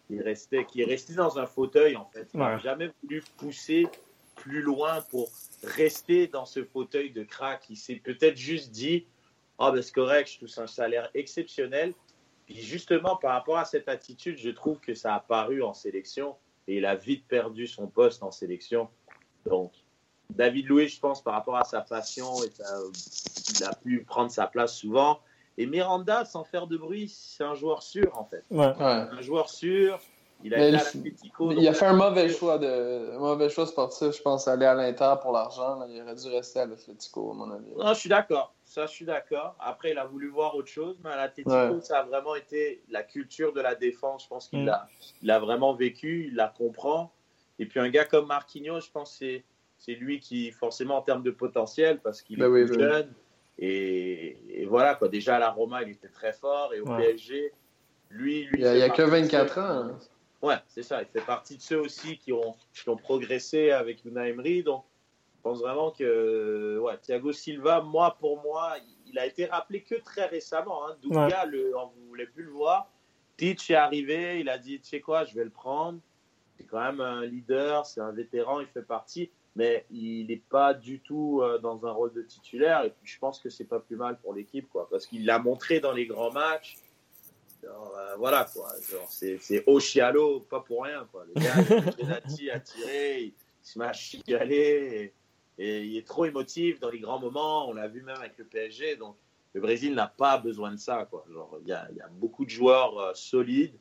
[0.07, 2.29] qui, restait, qui est resté dans un fauteuil, en fait.
[2.35, 3.87] Il n'a jamais voulu pousser
[4.37, 5.31] plus loin pour
[5.63, 7.67] rester dans ce fauteuil de crack.
[7.71, 9.07] Il s'est peut-être juste dit
[9.59, 11.95] Ah, ben c'est correct, je touche un salaire exceptionnel.
[12.47, 16.37] Puis justement, par rapport à cette attitude, je trouve que ça a paru en sélection
[16.67, 18.89] et il a vite perdu son poste en sélection.
[19.47, 19.73] Donc,
[20.31, 22.51] David Louis, je pense, par rapport à sa passion, et
[23.57, 25.21] il a pu prendre sa place souvent.
[25.57, 28.45] Et Miranda, sans faire de bruit, c'est un joueur sûr, en fait.
[28.51, 30.01] Un joueur sûr.
[30.43, 30.75] Il a, il
[31.69, 35.33] a fait un mauvais choix, de, mauvais choix sportif, je pense, aller à l'Inter pour
[35.33, 35.87] l'argent.
[35.89, 37.71] Il aurait dû rester à l'Atletico, à mon avis.
[37.79, 38.53] Non, je suis d'accord.
[38.67, 39.57] Ça, je suis d'accord.
[39.59, 43.03] Après, il a voulu voir autre chose, mais à l'Atletico, ça a vraiment été la
[43.03, 44.25] culture de la défense.
[44.25, 44.77] Je pense qu'il mm.
[45.23, 47.11] l'a vraiment vécu, il la comprend.
[47.59, 49.41] Et puis, un gars comme Marquinhos, je pense que
[49.79, 53.11] c'est lui qui, forcément, en termes de potentiel, parce qu'il ben est jeune,
[53.59, 55.09] et, voilà, quoi.
[55.09, 56.75] déjà à la Roma, il était très fort.
[56.75, 57.53] Et au PSG,
[58.11, 58.63] lui, lui.
[58.63, 59.63] Il n'y a, que 24 ans.
[59.63, 59.99] Hein.
[60.43, 61.03] Ouais, c'est ça.
[61.03, 64.63] Il fait partie de ceux aussi qui ont, qui ont progressé avec Una Emery.
[64.63, 64.85] Donc,
[65.37, 68.75] je pense vraiment que ouais, Thiago Silva, moi, pour moi,
[69.07, 70.89] il a été rappelé que très récemment.
[70.89, 70.97] Hein.
[71.03, 72.91] Douga, le, vous ne voulez plus le voir.
[73.37, 75.99] Titch est arrivé, il a dit, tu sais quoi, je vais le prendre.
[76.75, 81.01] Quand même un leader, c'est un vétéran, il fait partie mais il n'est pas du
[81.01, 82.85] tout euh, dans un rôle de titulaire.
[82.85, 85.39] Et puis je pense que c'est pas plus mal pour l'équipe, quoi, parce qu'il l'a
[85.39, 86.77] montré dans les grands matchs.
[87.65, 88.69] Euh, voilà, quoi.
[89.09, 91.25] c'est, Oshialo, pas pour rien, quoi.
[91.35, 95.13] Le gars, Genati a tiré, il se m'a chialé.
[95.57, 97.69] Et il est trop émotif dans les grands moments.
[97.69, 98.97] On l'a vu même avec le PSG.
[98.97, 99.17] Donc,
[99.53, 101.07] le Brésil n'a pas besoin de ça.
[101.09, 101.25] Quoi.
[101.33, 103.79] Genre, il, y a, il y a beaucoup de joueurs euh, solides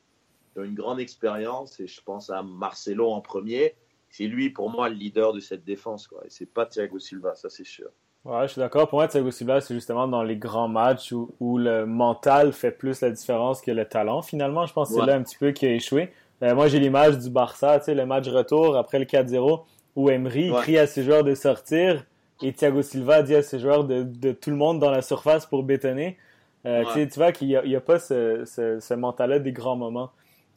[0.54, 1.80] qui ont une grande expérience.
[1.80, 3.76] Et je pense à Marcelo en premier.
[4.10, 6.08] C'est lui, pour moi, le leader de cette défense.
[6.08, 6.22] Quoi.
[6.26, 7.88] Et c'est pas Thiago Silva, ça c'est sûr.
[8.26, 8.88] Ouais, je suis d'accord.
[8.88, 12.72] Pour moi, Thiago Silva, c'est justement dans les grands matchs où, où, le mental fait
[12.72, 14.22] plus la différence que le talent.
[14.22, 15.08] Finalement, je pense que c'est Ouais.
[15.08, 16.14] là un petit peu qui a échoué.
[16.42, 20.10] Euh, moi, j'ai l'image du Barça, tu sais, le match retour après le 4-0, où
[20.10, 20.62] Emery Ouais.
[20.62, 22.06] crie à ses joueurs de sortir
[22.42, 25.46] et Thiago Silva dit à ses joueurs de, de tout le monde dans la surface
[25.46, 26.18] pour bétonner.
[26.66, 27.08] Euh, Ouais.
[27.08, 30.12] tu vois qu'il n'y a, pas ce, ce, ce mental-là des grands moments.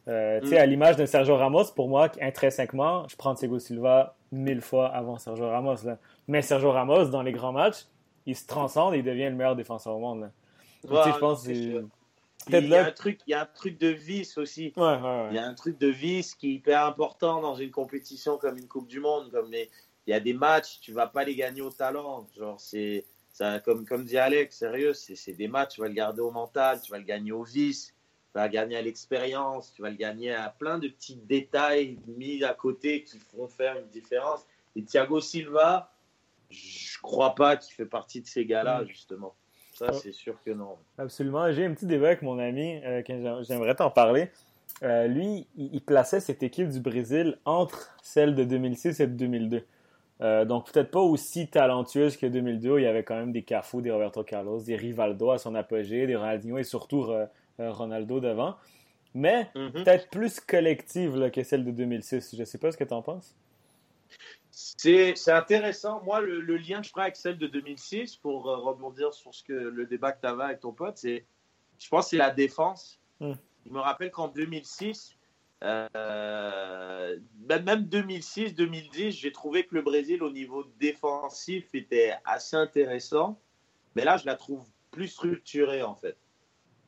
[0.09, 0.55] Euh, Mm.
[0.55, 5.19] à l'image d'un Sergio Ramos, pour moi, intrinsèquement, je prends Thiago Silva mille fois avant
[5.19, 5.83] Sergio Ramos.
[5.85, 5.99] Là.
[6.29, 7.87] Mais Sergio Ramos, dans les grands matchs,
[8.25, 10.21] il se transcende et il devient le meilleur défenseur au monde.
[10.23, 10.31] là.
[10.83, 13.41] Tu sais, Ouais, je pense que c'est Il y, a un truc, il y a
[13.43, 14.73] un truc de vice aussi.
[14.77, 15.27] Ouais, ouais, ouais.
[15.31, 18.57] Il y a un truc de vice qui est hyper important dans une compétition comme
[18.59, 19.31] une Coupe du Monde.
[19.33, 19.69] Comme les-
[20.07, 22.25] il y a des matchs, tu vas pas les gagner au talent.
[22.39, 25.95] Genre, c'est, ça, comme, comme dit Alex, sérieux, c'est, c'est des matchs, tu vas le
[25.95, 27.93] garder au mental, tu vas le gagner au vice,
[28.37, 31.99] tu vas le gagner à l'expérience, tu vas le gagner à plein de petits détails
[32.07, 34.45] mis à côté qui feront faire une différence.
[34.77, 35.91] Et Thiago Silva,
[36.51, 38.89] je crois pas qu'il fait partie de ces gars-là, Mm.
[38.89, 39.35] justement.
[39.73, 39.93] Ça, Ouais.
[39.95, 40.77] c'est sûr que non.
[40.99, 41.51] Absolument.
[41.53, 43.03] J'ai un petit débat avec mon ami, euh,
[43.43, 44.31] j'aimerais t'en parler.
[44.83, 49.13] Euh, lui, il, il plaçait cette équipe du Brésil entre celle de 2006 et de
[49.15, 49.65] 2002.
[50.21, 53.43] Euh, donc peut-être pas aussi talentueuse que 2002, où il y avait quand même des
[53.43, 57.07] Cafu, des Roberto Carlos, des Rivaldo à son apogée, des Ronaldinho et surtout
[57.59, 58.57] Ronaldo devant.
[59.15, 59.73] Mais Mhm.
[59.73, 62.37] peut-être plus collective là, que celle de 2006.
[62.37, 63.35] Je sais pas ce que tu en penses.
[64.51, 66.03] C'est intéressant.
[66.05, 69.35] Moi, le, le lien que je ferai avec celle de 2006, pour euh, rebondir sur
[69.35, 71.25] ce que, le débat que tu avais avec ton pote, c'est,
[71.79, 72.99] je pense que c'est la défense.
[73.21, 73.33] Mm.
[73.67, 75.17] Je me rappelle qu'en 2006,
[75.65, 82.57] euh, même même 2006, 2010, j'ai trouvé que le Brésil, au niveau défensif, était assez
[82.57, 83.39] intéressant.
[83.95, 86.17] Mais là, je la trouve plus structurée, en fait.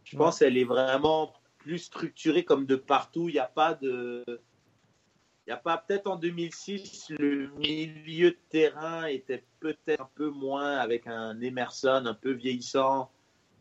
[0.08, 0.24] Je Ouais.
[0.24, 3.28] pense qu'elle est vraiment plus structurée comme de partout.
[3.28, 4.24] Il n'y a pas de...
[4.26, 10.28] Il n'y a pas, peut-être en 2006, le milieu de terrain était peut-être un peu
[10.28, 13.10] moins avec un Emerson un peu vieillissant.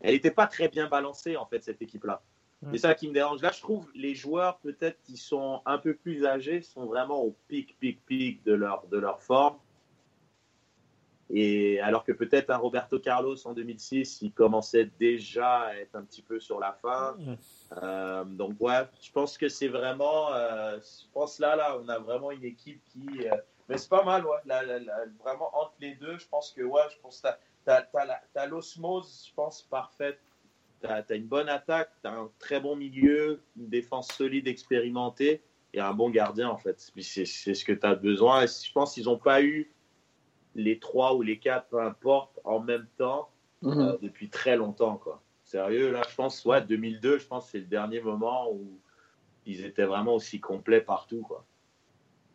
[0.00, 2.22] Elle n'était pas très bien balancée, en fait, cette équipe-là.
[2.72, 3.40] C'est ça qui me dérange.
[3.40, 7.34] Là, je trouve les joueurs, peut-être, qui sont un peu plus âgés, sont vraiment au
[7.48, 9.56] pic, pic, pic de leur, de leur forme.
[11.30, 16.02] Et alors que peut-être un Roberto Carlos en 2006, il commençait déjà à être un
[16.02, 17.16] petit peu sur la fin.
[17.82, 21.98] Euh, donc ouais, je pense que c'est vraiment, euh, je pense là là, on a
[21.98, 23.36] vraiment une équipe qui, euh,
[23.68, 26.62] mais c'est pas mal ouais, Là, là, là, vraiment entre les deux, je pense que
[26.62, 30.20] ouais, je pense que t'as, t'as, t'as, t'as l'osmose, je pense parfaite.
[30.80, 35.42] T'as, t'as une bonne attaque, t'as un très bon milieu, une défense solide, expérimentée
[35.74, 36.92] et un bon gardien en fait.
[37.00, 38.44] C'est, ce que tu as besoin.
[38.44, 39.70] Et je pense qu'ils n'ont pas eu
[40.54, 43.28] les trois ou les quatre, peu importe, en même temps
[43.62, 43.80] Mhm.
[43.80, 45.20] euh, depuis très longtemps quoi.
[45.44, 48.78] Sérieux, là, je pense, ouais, 2002, je pense que c'est le dernier moment où
[49.46, 51.42] ils étaient vraiment aussi complets partout, quoi.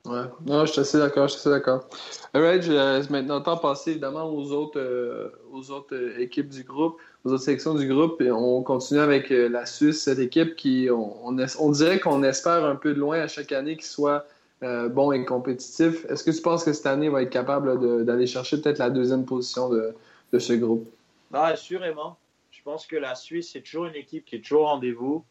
[0.05, 1.87] Ouais, non, je suis assez d'accord, je suis assez d'accord.
[2.33, 6.63] Je- c'est maintenant temps de passer évidemment aux autres, euh, aux autres euh, équipes du
[6.63, 8.19] groupe, aux autres sections du groupe.
[8.21, 12.65] Et on continue avec euh, la Suisse, cette équipe qui, on, on, dirait qu'on espère
[12.65, 14.25] un peu de loin à chaque année qu'il soit
[14.63, 16.05] euh, bon et compétitif.
[16.05, 19.25] Est-ce que tu penses que cette année va être capable d'aller chercher peut-être la deuxième
[19.25, 19.93] position de,
[20.39, 20.89] ce groupe?
[21.33, 22.17] Ah, assurément.
[22.51, 25.25] Je pense que la Suisse, c'est toujours une équipe qui est toujours au rendez-vous.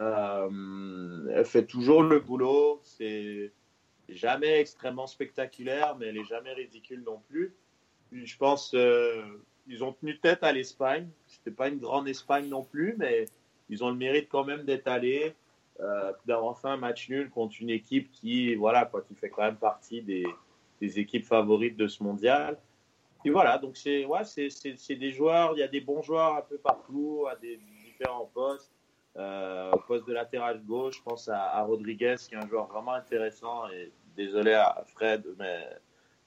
[0.00, 2.80] Euh, elle fait toujours le boulot.
[2.82, 3.52] C'est
[4.08, 7.54] jamais extrêmement spectaculaire, mais elle est jamais ridicule non plus.
[8.12, 9.22] Je pense euh,
[9.82, 11.08] ont tenu tête à l'Espagne.
[11.26, 13.26] C'était pas une grande Espagne non plus, mais
[13.68, 15.34] ils ont le mérite quand même d'être allés,
[15.78, 19.42] euh, d'avoir fait un match nul contre une équipe qui, voilà, quoi, qui fait quand
[19.42, 20.26] même partie des,
[20.80, 22.58] des équipes favorites de ce mondial.
[23.24, 26.42] Et voilà, donc c'est ouais, c'est, des joueurs, il y a des bons joueurs un
[26.42, 28.72] peu partout, à des différents postes.
[29.16, 32.66] Euh, au poste de latéral gauche, je pense à, à Rodriguez, qui est un joueur
[32.66, 33.68] vraiment intéressant.
[33.70, 35.66] Et désolé à Fred, mais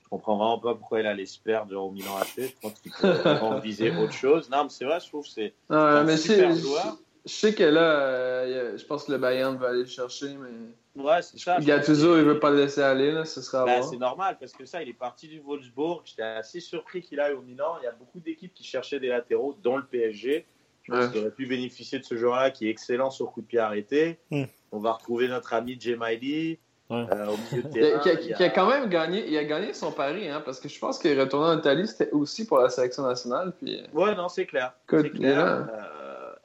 [0.04, 2.28] je comprends vraiment pas pourquoi il allait se perdre au Milan AC.
[2.38, 4.50] Je pense qu'il peut vraiment viser autre chose.
[4.50, 6.98] Non, mais c'est vrai, je trouve que c'est Ah, un super joueur.
[7.26, 11.02] Je sais que là, euh, je pense que le Bayern va aller le chercher, mais
[11.02, 11.60] Ouais, c'est ça.
[11.60, 13.84] Gattuso, il veut pas le laisser aller, là, ce sera voir.
[13.84, 16.02] c'est normal parce que ça, il est parti du Wolfsburg.
[16.06, 17.78] J'étais assez surpris qu'il aille au Milan.
[17.82, 20.46] Il y a beaucoup d'équipes qui cherchaient des latéraux, dont le PSG.
[20.84, 21.12] Je pense Ouais.
[21.12, 24.20] qu'il aurait pu bénéficier de ce joueur-là qui est excellent sur coup de pied arrêté.
[24.30, 24.44] Mm.
[24.72, 26.60] On va retrouver notre ami Jemaili
[26.90, 27.06] Ouais.
[27.12, 28.00] euh, au milieu de Qui a, terrain.
[28.02, 30.28] qui a- Il y a- qui a quand même gagné, il a gagné son pari,
[30.30, 33.54] hein, parce que je pense qu'il retourné en Italie, c'était aussi pour la sélection nationale.
[33.60, 34.74] Puis, euh, Ouais, non, c'est clair.
[34.90, 35.40] C'est clair.
[35.40, 35.66] Euh,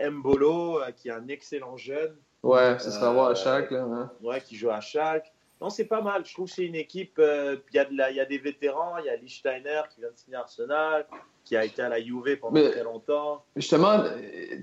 [0.00, 3.70] Mbolo, euh, qui est un excellent jeune, ouais, ce sera à voir Euh, à chaque.
[3.70, 4.11] Là, hein.
[4.22, 5.32] ouais, qui joue à Schalke.
[5.61, 6.24] non, c'est pas mal.
[6.24, 7.18] Je trouve que c'est une équipe.
[7.18, 8.98] euh, Il y, a de la- il y a des vétérans.
[8.98, 11.04] Il y a Lichtsteiner qui vient de signer Arsenal,
[11.44, 13.42] qui a été à la Juve pendant Mais- très longtemps.
[13.56, 14.04] Justement,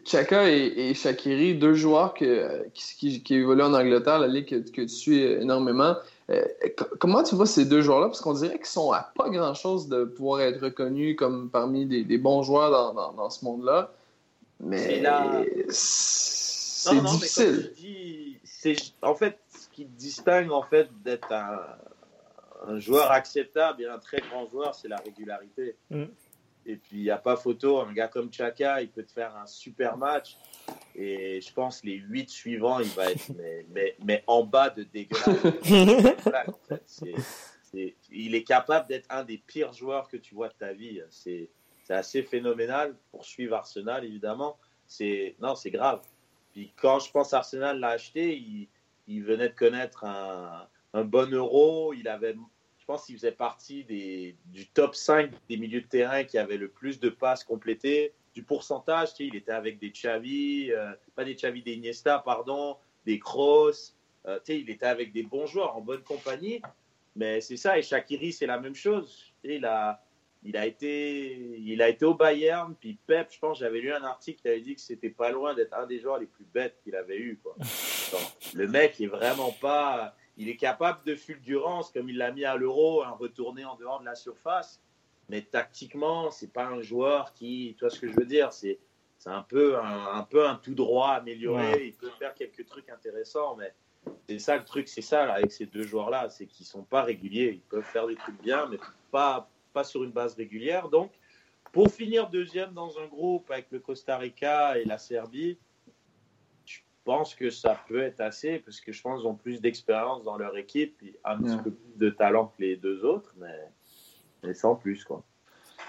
[0.06, 4.48] Chaka et, et Shaqiri, deux joueurs que- qui, qui, qui évoluent en Angleterre, la ligue
[4.48, 5.96] que, que tu suis énormément.
[6.30, 6.44] Euh,
[6.78, 8.08] co- comment tu vois ces deux joueurs-là?
[8.08, 12.04] Parce qu'on dirait qu'ils sont à pas grand-chose de pouvoir être reconnus comme parmi des,
[12.04, 13.92] des bons joueurs dans, dans- dans ce monde-là.
[14.60, 17.72] Mais la- c'est difficile.
[17.76, 21.60] je dis, c'est en fait ce qui te distingue en fait d'être un,
[22.68, 25.76] un joueur acceptable et un très grand joueur, c'est la régularité.
[25.90, 26.06] Mm.
[26.68, 29.36] Et puis il n'y a pas photo, un gars comme Chaka, il peut te faire
[29.36, 30.38] un super match.
[30.96, 34.84] Et je pense les huit suivants, il va être mais, mais, mais en bas de
[34.84, 35.28] dégueulasse.
[36.24, 36.82] Voilà, en fait.
[36.86, 37.14] C'est-
[37.72, 41.02] c'est- il est capable d'être un des pires joueurs que tu vois de ta vie.
[41.12, 41.50] C'est
[41.86, 44.58] c'est assez phénoménal pour suivre Arsenal, évidemment.
[44.88, 46.02] C'est non, c'est grave.
[46.52, 48.36] Puis quand je pense Arsenal l'a acheté,
[49.08, 50.68] il, venait de connaître un,
[51.04, 51.94] bon euro.
[51.94, 52.36] Il avait,
[52.80, 56.58] je pense qu'il faisait partie des, du top 5 des milieux de terrain qui avaient
[56.58, 58.14] le plus de passes complétées.
[58.34, 62.20] Du pourcentage, tu sais, il était avec des Xavi, euh, pas des Xavi, des Iniesta,
[62.20, 63.94] pardon, des Kroos.
[64.26, 66.62] Euh, tu sais, il était avec des bons joueurs en bonne compagnie.
[67.16, 69.34] Mais c'est ça, et Shakiri, c'est la même chose.
[69.44, 70.05] Il a,
[70.46, 74.04] il a été, il a été au Bayern, puis Pep, je pense, j'avais lu un
[74.04, 76.80] article qui avait dit que c'était pas loin d'être un des joueurs les plus bêtes
[76.84, 77.40] qu'il avait eu.
[77.42, 77.56] Quoi.
[78.12, 78.22] Donc,
[78.54, 82.56] le mec est vraiment pas, il est capable de fulgurance comme il l'a mis à
[82.58, 84.80] l'Euro, un retourné en dehors de la surface.
[85.30, 88.78] Mais tactiquement, c'est pas un joueur qui, tu vois ce que je veux dire, c'est,
[89.18, 91.72] c'est un peu un, un peu un tout droit amélioré.
[91.72, 91.88] Ouais.
[91.88, 93.74] Il peut faire quelques trucs intéressants, mais
[94.30, 97.02] c'est ça le truc, c'est ça là, avec ces deux joueurs-là, c'est qu'ils sont pas
[97.02, 97.54] réguliers.
[97.56, 98.78] Ils peuvent faire des trucs bien, mais
[99.10, 100.88] pas, pas sur une base régulière.
[100.90, 101.12] Donc,
[101.74, 105.58] pour finir deuxième dans un groupe avec le Costa Rica et la Serbie,
[106.66, 110.24] je pense que ça peut être assez, parce que je pense qu'ils ont plus d'expérience
[110.24, 113.60] dans leur équipe, et un petit peu plus de talent que les deux autres, mais,
[114.44, 115.04] mais sans plus.
[115.04, 115.22] Quoi.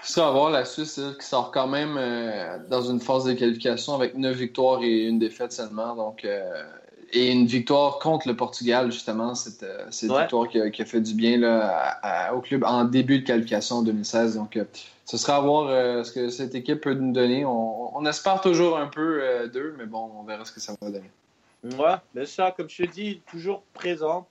[0.03, 3.95] Seras à voir la Suisse qui sort quand même euh, dans une phase de qualification
[3.95, 5.95] avec 9 victoires et une défaite seulement.
[5.95, 6.63] Donc, euh,
[7.13, 10.21] et une victoire contre le Portugal, justement, cette, euh, cette Ouais.
[10.21, 13.19] victoire qui a, qui a fait du bien là, à- à- au club en début
[13.19, 14.35] de qualification en 2016.
[14.35, 14.65] Donc, euh,
[15.05, 17.45] ce sera à voir euh, ce que cette équipe peut nous donner.
[17.45, 20.73] On, on espère toujours un peu euh, d'eux, mais bon, on verra ce que ça
[20.81, 21.09] va donner.
[21.63, 24.27] Ouais, mais ça, comme je te dis, toujours présente.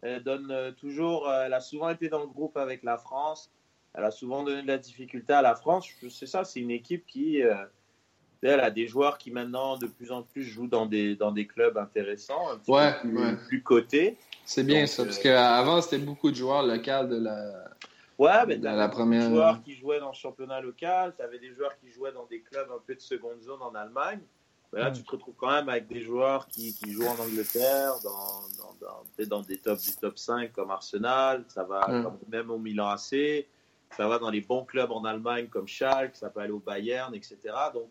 [0.00, 1.30] Elle donne toujours.
[1.30, 3.50] elle a souvent été dans le groupe avec la France.
[3.94, 5.86] Elle a souvent donné de la difficulté à la France.
[6.10, 7.40] C'est ça, c'est une équipe qui.
[8.44, 11.32] Euh, elle a des joueurs qui maintenant de plus en plus jouent dans des, dans
[11.32, 13.36] des clubs intéressants, un petit Ouais, peu plus, ouais.
[13.48, 14.16] plus cotés.
[14.44, 17.64] C'est bien Donc, ça, euh, parce qu'avant, c'était beaucoup de joueurs locaux de la.
[18.18, 21.38] Ouais, mais t'avais la première- de joueurs qui jouaient dans le championnat local, tu avais
[21.38, 24.20] des joueurs qui jouaient dans des clubs un peu de seconde zone en Allemagne.
[24.72, 24.94] Mais là, Mm.
[24.94, 28.42] tu te retrouves quand même avec des joueurs qui, qui jouent en Angleterre, dans,
[28.80, 32.02] dans, dans, des top du top 5 comme Arsenal, ça va Mm.
[32.04, 33.46] comme même au Milan AC,
[33.96, 37.14] ça va dans les bons clubs en Allemagne comme Schalke, ça peut aller au Bayern,
[37.14, 37.36] etc.
[37.74, 37.90] Donc,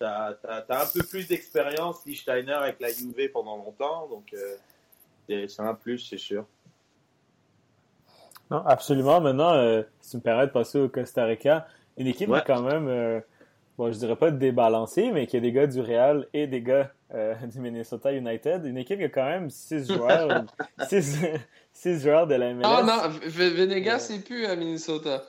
[0.00, 0.36] tu as,
[0.68, 4.56] un peu plus d'expérience, Lichtsteiner avec la Juve pendant longtemps, donc euh,
[5.48, 6.46] c'est un plus, c'est sûr.
[8.50, 9.20] Non, absolument.
[9.20, 12.42] Maintenant, euh, si tu me permets de passer au Costa Rica, une équipe Ouais.
[12.44, 13.20] qui est quand même, euh,
[13.78, 16.92] bon, je dirais pas débalancée, mais qui a des gars du Real et des gars
[17.14, 18.64] euh, du Minnesota United.
[18.66, 20.44] Une équipe qui a quand même six joueurs,
[20.88, 21.16] six,
[21.72, 22.64] six joueurs de la MLS.
[22.66, 25.22] Ah non, V- Venegas, c'est plus à Minnesota.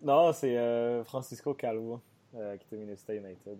[0.00, 2.00] Non, c'est euh, Francisco Calvo
[2.36, 3.58] euh, qui était Minnesota United.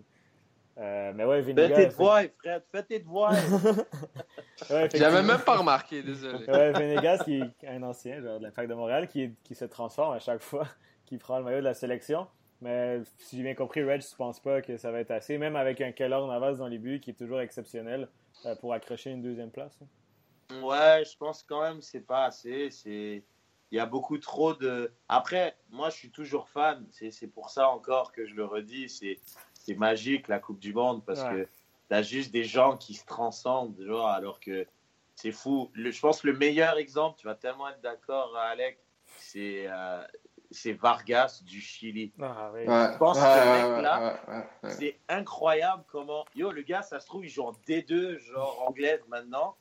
[0.78, 1.76] Euh, mais ouais, Fais Venegas.
[1.76, 3.34] tes devoirs, Fred, fais tes devoirs.
[4.70, 6.46] Ouais, J'avais même pas remarqué, désolé.
[6.46, 10.14] Ouais, Venegas, qui est un ancien genre, de l'Impact de Montréal, qui, qui se transforme
[10.14, 10.66] à chaque fois
[11.04, 12.26] qu'il prend le maillot de la sélection.
[12.60, 15.56] Mais si j'ai bien compris, Reg, tu penses pas que ça va être assez, même
[15.56, 18.08] avec un Keller Navas dans les buts qui est toujours exceptionnel
[18.46, 19.76] euh, pour accrocher une deuxième place.
[19.82, 20.60] hein?
[20.62, 22.70] Ouais, je pense quand même que c'est pas assez.
[22.70, 23.24] C'est
[23.72, 24.92] il y a beaucoup trop de.
[25.08, 26.86] Après, moi, je suis toujours fan.
[26.90, 28.88] C'est c'est pour ça encore que je le redis.
[28.90, 29.18] C'est
[29.54, 31.30] c'est magique la Coupe du Monde parce Ouais.
[31.44, 31.48] que
[31.88, 34.66] t'as juste des gens qui se transcendent, genre, alors que
[35.14, 35.70] c'est fou.
[35.74, 38.78] Le- je pense que le meilleur exemple, tu vas tellement être d'accord, Alec,
[39.16, 40.02] c'est euh,
[40.50, 42.12] c'est Vargas du Chili.
[42.20, 42.66] Ah, oui.
[42.68, 44.70] Ouais, Je pense que ouais, ouais.
[44.70, 46.26] C'est incroyable comment.
[46.34, 49.56] Yo, le gars, ça se trouve, il joue en D2, genre anglaise maintenant.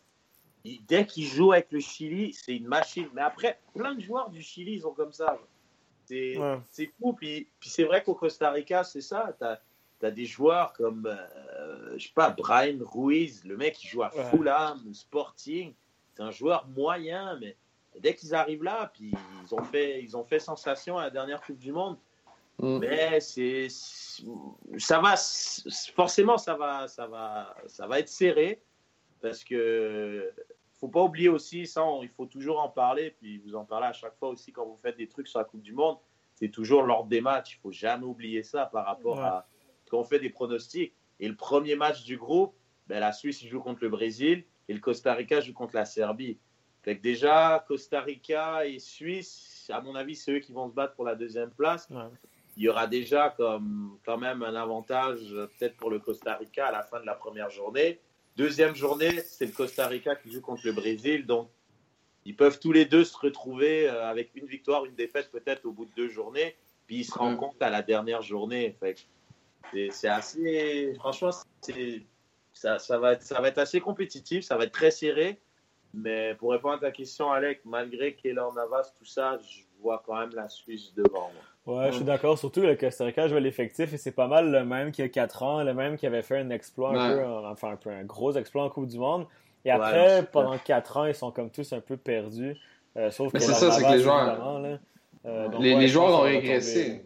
[0.63, 3.07] Il- dès qu'il joue avec le Chili, c'est une machine.
[3.13, 5.39] Mais après, plein de joueurs du Chili, ils sont comme ça.
[6.05, 6.59] C'est Ouais.
[6.99, 7.13] fou.
[7.13, 9.35] Puis, puis c'est vrai qu'au Costa Rica, c'est ça.
[9.39, 14.01] Tu as, des joueurs comme, euh, je sais pas, Brian Ruiz, le mec qui joue
[14.03, 14.23] à Ouais.
[14.31, 15.73] Fulham, Sporting.
[16.15, 17.55] C'est un joueur moyen, mais
[17.99, 19.13] dès qu'ils arrivent là, puis
[19.45, 21.97] ils ont fait, ils ont fait sensation à la dernière Coupe du Monde.
[22.57, 22.77] Mm.
[22.79, 23.67] Mais c'est
[24.77, 25.15] ça va
[25.95, 28.61] forcément ça va ça va ça va être serré
[29.21, 30.31] parce que
[30.81, 33.93] faut pas oublier aussi, ça, il faut toujours en parler, puis vous en parlez à
[33.93, 35.97] chaque fois aussi quand vous faites des trucs sur la Coupe du Monde.
[36.33, 37.55] C'est toujours l'ordre des matchs.
[37.55, 39.47] Il faut jamais oublier ça par rapport à
[39.89, 40.93] quand on fait des pronostics.
[41.19, 42.55] Et le premier match du groupe,
[42.87, 46.39] ben, la Suisse joue contre le Brésil et le Costa Rica joue contre la Serbie.
[46.81, 50.73] Fait que déjà, Costa Rica et Suisse, à mon avis, c'est eux qui vont se
[50.73, 51.87] battre pour la deuxième place.
[52.57, 56.71] Il y aura déjà comme, quand même un avantage peut-être pour le Costa Rica à
[56.71, 57.99] la fin de la première journée.
[58.37, 61.25] Deuxième journée, c'est le Costa Rica qui joue contre le Brésil.
[61.25, 61.49] Donc,
[62.25, 65.71] ils peuvent tous les deux se retrouver euh, avec une victoire, une défaite peut-être au
[65.71, 66.55] bout de deux journées.
[66.87, 68.75] Puis ils se rendent compte à la dernière journée.
[69.91, 70.93] C'est assez.
[70.95, 71.31] Franchement,
[72.53, 75.39] ça, ça, va être, ça va être assez compétitif, ça va être très serré.
[75.93, 80.19] Mais pour répondre à ta question, Alec, malgré Keller Navas, tout ça, je vois quand
[80.19, 81.43] même la Suisse devant moi.
[81.65, 82.37] Ouais, je suis d'accord.
[82.37, 85.07] Surtout le Costa Rica, je vois l'effectif et c'est pas mal le même qu'il y
[85.07, 87.89] a 4 ans, le même qui avait fait un exploit, un peu, enfin un peu
[87.91, 89.27] un gros exploit en Coupe du Monde.
[89.63, 92.57] Et après, pendant 4 ans, ils sont comme tous un peu perdus.
[92.97, 94.25] Euh, sauf Mais c'est ça, c'est que les joueurs.
[94.25, 94.79] Là.
[95.25, 97.05] Euh, les, joueurs ont régressé.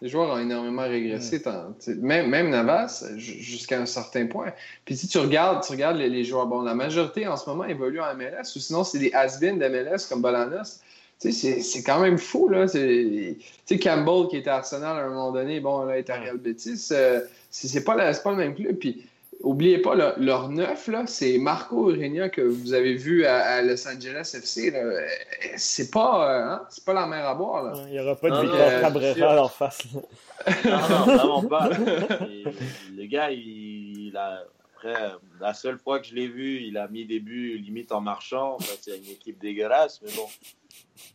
[0.00, 1.40] Les joueurs ont énormément régressé.
[1.46, 2.00] Mm.
[2.00, 4.52] Même, même Navas, jusqu'à un certain point.
[4.84, 8.00] Puis si tu regardes, tu regardes les, joueurs, bon, la majorité en ce moment évolue
[8.00, 10.80] en MLS, ou sinon c'est des has-been d'MLS comme Bolanos.
[11.18, 12.48] C'est quand même fou.
[12.48, 12.66] Là.
[12.66, 16.36] Campbell qui était à Arsenal à un moment donné, bon, là, il est à Real
[16.36, 16.88] Betis.
[16.92, 18.76] Euh, c'est pas, pas, le même club.
[18.76, 19.06] Puis
[19.44, 24.72] Oubliez pas, leur neuf, c'est Marco Urenia que vous avez vu à, Los Angeles FC.
[25.56, 27.74] C'est pas, euh, hein, c'est pas la mer à boire.
[27.86, 29.82] Il n'y aura pas de Victor Cabrera en face.
[30.64, 31.68] Non, non, vraiment pas.
[32.96, 34.44] le gars, il, a,
[34.76, 38.00] après, la seule fois que je l'ai vu, il a mis des buts limite en
[38.00, 38.56] marchant.
[38.80, 40.26] c'est une équipe dégueulasse, mais bon,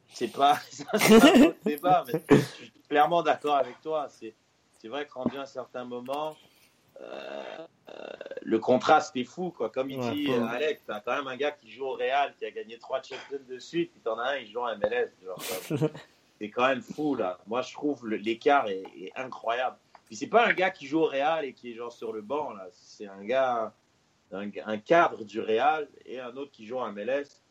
[0.07, 0.59] c'est pas,
[0.93, 2.05] un autre débat.
[2.07, 4.07] Mais je suis clairement d'accord avec toi.
[4.09, 6.35] C'est vrai que rendu à un certain moment,
[7.01, 7.67] euh,
[8.41, 9.69] le contraste est fou, quoi.
[9.69, 12.45] Comme il dit euh, Alex, t'as quand même un gars qui joue au Real, qui
[12.45, 15.11] a gagné trois champions de suite, puis t'en as un, il joue en MLS.
[16.39, 17.39] c'est quand même fou, là.
[17.47, 19.77] Moi, je trouve l'écart est, incroyable.
[20.05, 22.21] Puis c'est pas un gars qui joue au Real et qui est genre sur le
[22.21, 22.67] banc, là.
[22.71, 23.73] C'est un gars,
[24.31, 27.43] un, cadre du Real et un autre qui joue en MLS.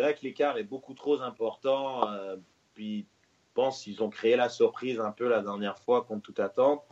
[0.00, 2.10] C'est vrai que l'écart est beaucoup trop important.
[2.10, 2.36] Euh,
[2.72, 6.40] puis, je pense qu'ils ont créé la surprise un peu la dernière fois contre toute
[6.40, 6.82] attente.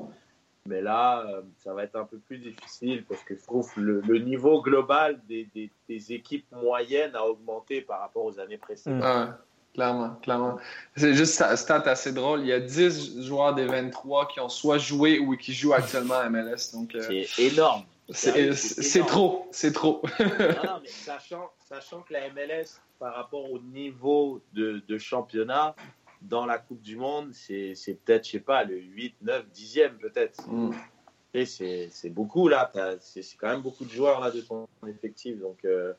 [0.66, 4.02] Mais là, euh, ça va être un peu plus difficile parce que je trouve le,
[4.02, 9.00] le niveau global des, des, équipes moyennes a augmenté par rapport aux années précédentes.
[9.02, 9.38] Ah,
[9.72, 10.58] clairement, clairement.
[10.94, 12.40] C'est juste un stat assez drôle.
[12.40, 16.16] Il y a 10 joueurs des 23 qui ont soit joué ou qui jouent actuellement
[16.16, 16.74] à MLS.
[16.74, 17.84] Donc, euh, c'est énorme.
[18.10, 20.02] C'est trop, c'est trop.
[20.20, 25.74] non, mais sachant, sachant que la MLS, par rapport au niveau de, de championnat,
[26.22, 30.48] dans la Coupe du Monde, c'est peut-être, je sais pas, le 8, 9, 10e peut-être.
[30.48, 30.72] Mm.
[31.34, 35.62] Et c'est beaucoup là, c'est quand même beaucoup de joueurs là de ton effectif, donc
[35.64, 35.92] euh,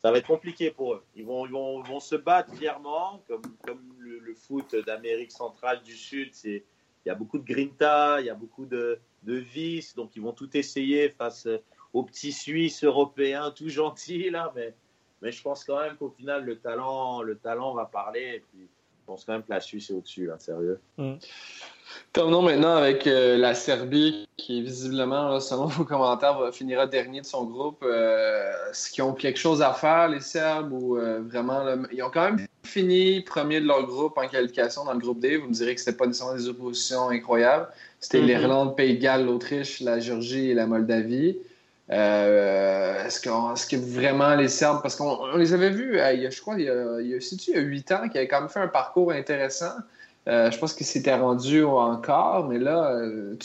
[0.00, 1.04] ça va être compliqué pour eux.
[1.14, 5.94] Ils vont, ils vont, vont se battre fièrement, comme, comme le, foot d'Amérique centrale, du
[5.94, 6.62] Sud, il
[7.06, 10.32] y a beaucoup de grinta, il y a beaucoup de, de vices, donc ils vont
[10.32, 11.48] tout essayer face
[11.92, 14.74] aux petits Suisses européens, tout gentils là, mais,
[15.22, 18.36] mais je pense quand même qu'au final le talent, le talent va parler.
[18.36, 18.68] Et puis,
[19.04, 20.80] je pense quand même que la Suisse est au-dessus, là, sérieux.
[20.96, 21.16] Mm.
[22.12, 27.44] Terminons maintenant avec euh, la Serbie, qui visiblement, selon vos commentaires, finira dernier de son
[27.44, 27.82] groupe.
[27.82, 31.62] Euh, est-ce qu'ils ont quelque chose à faire, les Serbes, ou euh, vraiment,
[31.92, 35.36] ils ont quand même fini premier de leur groupe en qualification dans le groupe D.
[35.36, 37.68] Vous me direz que c'était pas nécessairement des oppositions incroyables.
[38.00, 38.26] C'était mm-hmm.
[38.26, 41.38] l'Irlande, le Pays de Galles, l'Autriche, la Géorgie et la Moldavie.
[41.90, 46.64] Euh, est-ce, que, vraiment les Serbes, parce qu'on les avait vus, il je crois, il
[46.64, 48.60] y a, il y a, il y a 8 ans, qui avaient quand même fait
[48.60, 49.72] un parcours intéressant.
[50.26, 53.36] Euh, je pense qu'ils s'étaient rendus encore, mais là, euh,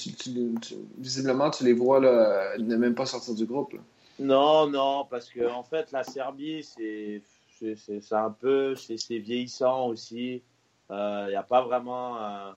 [0.97, 3.74] visiblement, tu les vois là, ne même pas sortir du groupe.
[4.17, 7.22] Non, non, parce que en fait, la Serbie, c'est,
[7.60, 10.43] c'est, un peu, c'est, vieillissant aussi.
[10.89, 12.55] Il n'y a pas vraiment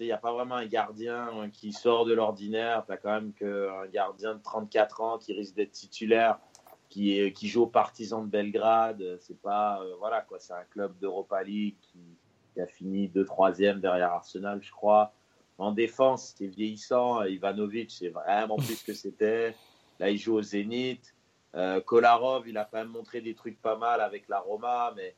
[0.00, 2.84] il a pas vraiment un gardien hein, qui sort de l'ordinaire.
[2.86, 6.38] Tu as quand même un gardien de 34 ans qui risque d'être titulaire,
[6.88, 9.18] qui, qui joue au Partizan de Belgrade.
[9.20, 11.98] C'est pas, euh, voilà quoi, c'est un club d'Europa League qui,
[12.60, 15.12] a fini 2 3 e derrière Arsenal, je crois.
[15.58, 17.22] En défense, c'est vieillissant.
[17.22, 19.54] Ivanovic, c'est vraiment plus que c'était.
[20.00, 21.14] Là, il joue au Zénith.
[21.54, 25.14] Euh, Kolarov, il a quand même montré des trucs pas mal avec la Roma, mais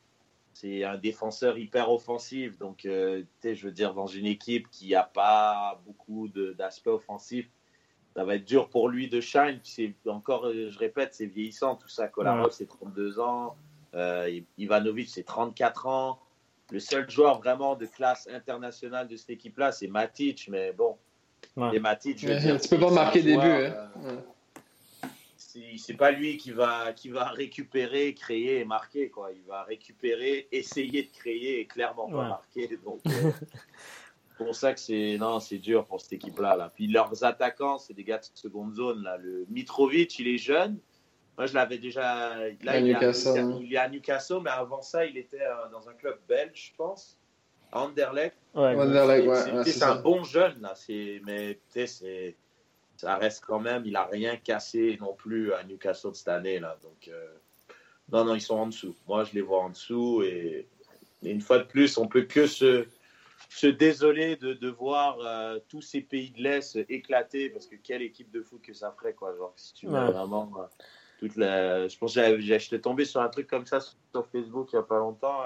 [0.53, 2.57] c'est un défenseur hyper offensif.
[2.57, 7.49] Donc, euh, je veux dire, dans une équipe qui n'a pas beaucoup d'aspects offensifs,
[8.15, 9.59] ça va être dur pour lui de shine.
[9.63, 12.07] C'est encore, euh, je répète, c'est vieillissant tout ça.
[12.07, 13.55] Kolarov, c'est 32 ans.
[13.93, 16.19] Euh, Ivanovic, c'est 34 ans.
[16.71, 20.47] Le seul joueur vraiment de classe internationale de cette équipe-là, c'est Matic.
[20.49, 20.97] Mais bon,
[21.73, 23.41] et Matic, je veux dire, tu peux pas marquer des buts.
[23.43, 24.23] Hein.
[25.77, 29.09] C'est pas lui qui va, qui va récupérer, créer et marquer.
[29.09, 29.31] Quoi.
[29.31, 32.69] Il va récupérer, essayer de créer et clairement pas marquer.
[32.83, 33.31] Donc, euh,
[34.37, 36.55] pour ça que c'est non, c'est dur pour cette équipe-là.
[36.55, 36.71] Là.
[36.73, 39.03] Puis leurs attaquants, c'est des gars de seconde zone.
[39.03, 39.17] Là.
[39.17, 40.79] Le Mitrovic, il est jeune.
[41.37, 42.35] Moi, je l'avais déjà.
[42.63, 45.69] Là, il, Newcastle, est à, il, est à, Newcastle, mais avant ça, il était euh,
[45.71, 47.17] dans un club belge, je pense.
[47.71, 48.35] Anderlecht.
[48.53, 49.63] Ouais, Anderlecht, ouais.
[49.65, 50.73] C'est un bon jeune, là.
[51.25, 52.35] Mais c'est
[53.01, 56.59] ça reste quand même, il n'a rien cassé non plus à Newcastle cette année.
[56.59, 56.77] Là.
[56.83, 57.33] Donc, euh,
[58.11, 58.95] non, non, ils sont en dessous.
[59.07, 60.21] Moi, je les vois en dessous.
[60.21, 60.67] Et,
[61.23, 62.85] une fois de plus, on peut que se,
[63.49, 67.49] se désoler de, de voir euh, tous ces pays de l'Est éclater.
[67.49, 69.35] Parce que quelle équipe de foot que ça ferait, quoi.
[69.35, 70.51] Genre, si tu veux vraiment.
[70.59, 70.65] Euh,
[71.17, 71.87] toute la...
[71.87, 74.83] Je pense que j'étais tombé sur un truc comme ça sur Facebook il n'y a
[74.83, 75.41] pas longtemps.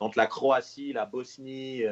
[0.00, 1.82] entre la Croatie, la Bosnie.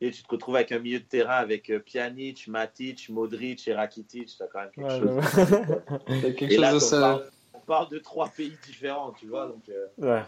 [0.00, 3.74] Et tu te retrouves avec un milieu de terrain avec euh, Pjanic, Matic, Modric et
[3.74, 4.28] Rakitic.
[4.28, 6.32] Tu as quand même quelque chose.
[6.36, 9.46] quelque et là, on, parle, on, parle, de trois pays différents, tu vois.
[9.46, 9.86] Donc, euh,
[10.16, 10.22] ouais.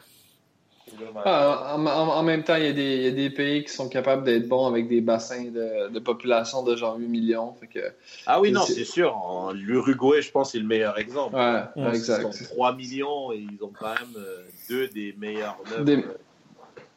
[1.24, 3.72] Ah, en, en, même temps, il y, a des, il y, a des, pays qui
[3.72, 7.54] sont capables d'être bons avec des bassins de, de, population de genre 8 millions.
[7.60, 7.92] Fait que,
[8.26, 9.52] ah oui, non, c'est sûr.
[9.54, 11.36] L'Uruguay, je pense, c'est le meilleur exemple.
[11.36, 12.26] Ouais, ouais exact.
[12.32, 15.84] Ils sont 3 millions et ils ont quand même euh, deux des meilleurs neufs.
[15.84, 16.04] Des...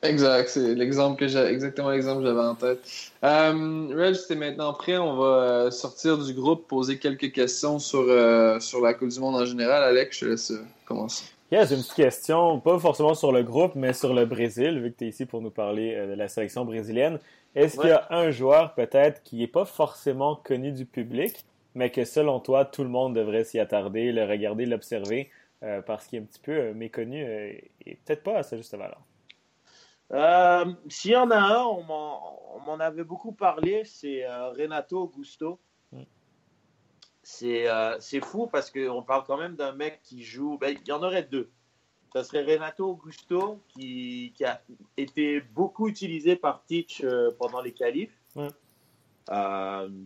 [0.03, 2.79] Exact, c'est l'exemple que j'ai, exactement l'exemple que j'avais en tête.
[3.23, 4.97] Euh, Reg, c'est maintenant prêt.
[4.97, 9.19] On va euh, sortir du groupe, poser quelques questions sur, euh, sur la Coupe du
[9.19, 9.83] Monde en général.
[9.83, 11.25] Alex, je te laisse euh, commencer.
[11.51, 14.91] Yeah, j'ai une petite question, pas forcément sur le groupe, mais sur le Brésil, vu
[14.91, 17.19] que tu es ici pour nous parler de la sélection brésilienne.
[17.53, 21.45] Est-ce qu'il y a un joueur peut-être qui n'est pas forcément connu du public,
[21.75, 25.29] mais que selon toi, tout le monde devrait s'y attarder, le regarder, l'observer,
[25.85, 29.01] parce qu'il est un petit peu méconnu et peut-être pas à sa juste valeur?
[30.13, 35.59] Euh, S'il y en a un, on m'en avait beaucoup parlé, c'est euh, Renato Augusto.
[35.91, 36.01] Mm.
[37.43, 40.57] Euh, c'est fou parce qu'on parle quand même d'un mec qui joue.
[40.57, 41.49] Ben, il y en aurait deux.
[42.13, 44.61] Ça serait Renato Augusto qui, qui a
[44.97, 47.05] été beaucoup utilisé par Teach
[47.39, 48.11] pendant les qualifs.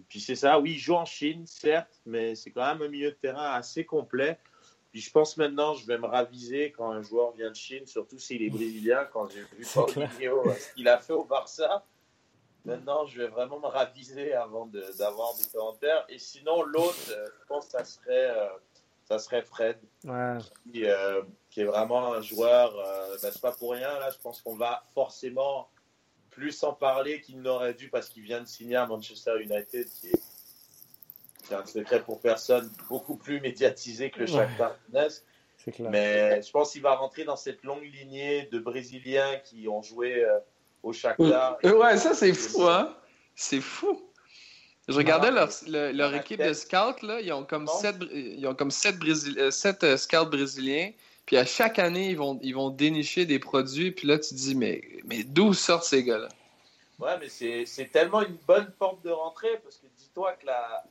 [0.08, 3.10] puis c'est ça, oui, il joue en Chine, certes, mais c'est quand même un milieu
[3.10, 4.38] de terrain assez complet
[5.02, 8.42] je pense maintenant, je vais me raviser quand un joueur vient de Chine, surtout s'il
[8.44, 11.86] est brésilien, quand j'ai vu Paulinho, ce qu'il a fait au Barça.
[12.64, 14.68] Maintenant, je vais vraiment me raviser avant
[14.98, 16.06] d'avoir des commentaires.
[16.10, 18.48] Et sinon, l'autre, euh, je pense que ça serait, euh,
[19.04, 19.78] ça serait Fred,
[20.72, 22.74] qui, euh, qui, est vraiment un joueur.
[23.22, 25.70] Ben, c'est pas pour rien, là, je pense qu'on va forcément
[26.32, 30.08] plus en parler qu'il n'aurait dû parce qu'il vient de signer à Manchester United, qui
[30.08, 30.22] est
[31.48, 35.24] c'est un secret pour personne, beaucoup plus médiatisé que le Shakhtar Donetsk.
[35.80, 40.24] Mais je pense qu'il va rentrer dans cette longue lignée de Brésiliens qui ont joué
[40.24, 40.38] euh,
[40.84, 41.58] au Shakhtar.
[41.64, 42.96] Euh, ouais, ça c'est fou, hein?
[43.36, 44.02] C'est fou.
[44.88, 48.70] Je regardais leur, leur, équipe de scouts, là, ils ont comme sept, ils ont comme
[48.70, 50.92] sept, euh, sept scouts brésiliens.
[51.26, 53.92] Puis à chaque année, ils vont, ils vont dénicher des produits.
[53.92, 56.30] Puis là, tu te dis, mais, mais d'où sortent ces gars-là?
[57.00, 57.30] Ouais, mais
[57.66, 60.86] c'est tellement une bonne porte de rentrée parce que dis-toi que la,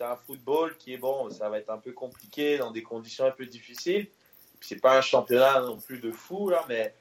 [0.00, 3.26] c'est un football qui est bon, ça va être un peu compliqué dans des conditions
[3.26, 4.08] un peu difficiles.
[4.62, 6.94] C'est pas un championnat non plus de fou là, mais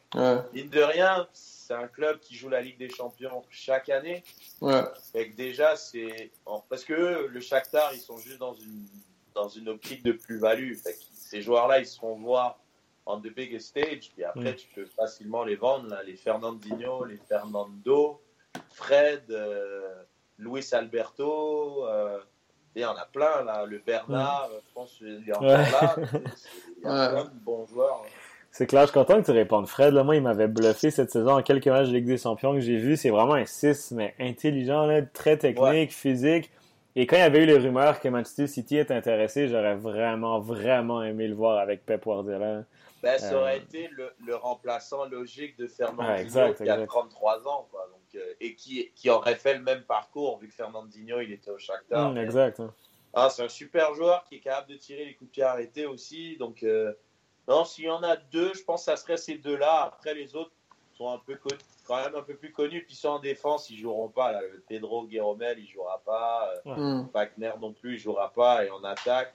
[0.54, 4.24] mine de rien, c'est un club qui joue la Ligue des Champions chaque année.
[4.60, 4.84] Ouais.
[5.14, 6.32] que déjà c'est
[6.68, 8.86] parce que le Shakhtar ils sont juste dans une
[9.34, 10.74] dans une optique de plus-value.
[11.14, 12.60] Ces joueurs-là ils se font voir
[13.06, 14.56] en the big stage, puis après mm.
[14.56, 18.22] tu peux facilement les vendre là, les Fernandinho, les Fernando,
[18.74, 20.04] Fred, euh,
[20.38, 21.88] Luis Alberto.
[21.88, 22.20] Euh,
[22.76, 23.66] il y en a plein, là.
[23.66, 25.96] Le Bernard, je pense qu'il est encore là.
[26.78, 28.04] Il y a plein de bons joueurs.
[28.06, 28.10] Hein.
[28.52, 29.68] C'est clair, je suis content que tu répondes.
[29.68, 32.54] Fred, là, moi, il m'avait bluffé cette saison en quelques matchs de Ligue des Champions
[32.54, 32.98] que j'ai vu.
[32.98, 36.50] C'est vraiment un 6, mais intelligent, là, très technique, physique.
[36.96, 40.40] Et quand il y avait eu les rumeurs que Manchester City est intéressé, j'aurais vraiment,
[40.40, 42.64] vraiment aimé le voir avec Pep Guardiola.
[43.04, 47.48] Ben, ça aurait euh, été le, le, remplaçant logique de Fernandinho ouais, qui a 33
[47.48, 47.68] ans.
[47.72, 47.88] Quoi.
[47.92, 47.99] Donc,
[48.40, 52.12] et qui, qui, aurait fait le même parcours vu que Fernandinho il était au Shakhtar.
[52.12, 52.62] Mm, exact.
[53.14, 55.86] Ah, c'est un super joueur qui est capable de tirer les coups de pied arrêtés
[55.86, 56.38] aussi.
[56.38, 56.94] Donc, euh,
[57.48, 59.84] non, s'il y en a deux, je pense que ça serait ces deux-là.
[59.84, 60.52] Après, les autres
[60.94, 61.40] sont un peu
[61.88, 62.84] quand même un peu plus connus.
[62.86, 64.32] Puis, sont en défense, ils joueront pas.
[64.34, 64.42] Là.
[64.68, 66.54] Pedro Guerromel, il jouera pas.
[66.66, 67.08] Mm.
[67.14, 68.66] Wagner non plus, il jouera pas.
[68.66, 69.34] Et en attaque,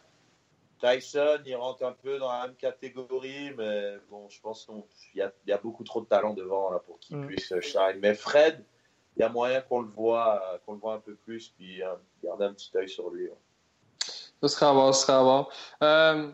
[0.80, 5.50] Tyson, il rentre un peu dans la même catégorie, mais bon, je pense qu'il y,
[5.50, 7.26] y, a beaucoup trop de talent devant là, pour qu'il mm.
[7.26, 7.98] puisse shine.
[8.00, 8.64] Mais Fred,
[9.16, 11.94] il y a moyen qu'on le voit, qu'on le voit un peu plus, puis euh,
[12.22, 13.28] garder un petit œil sur lui.
[14.42, 15.48] Ce sera à voir, ce sera à voir.
[15.82, 16.30] Euh,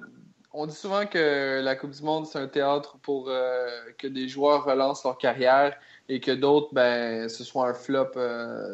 [0.52, 3.68] on dit souvent que la Coupe du Monde, c'est un théâtre pour euh,
[3.98, 5.76] que des joueurs relancent leur carrière
[6.08, 8.12] et que d'autres, ben, ce soit un flop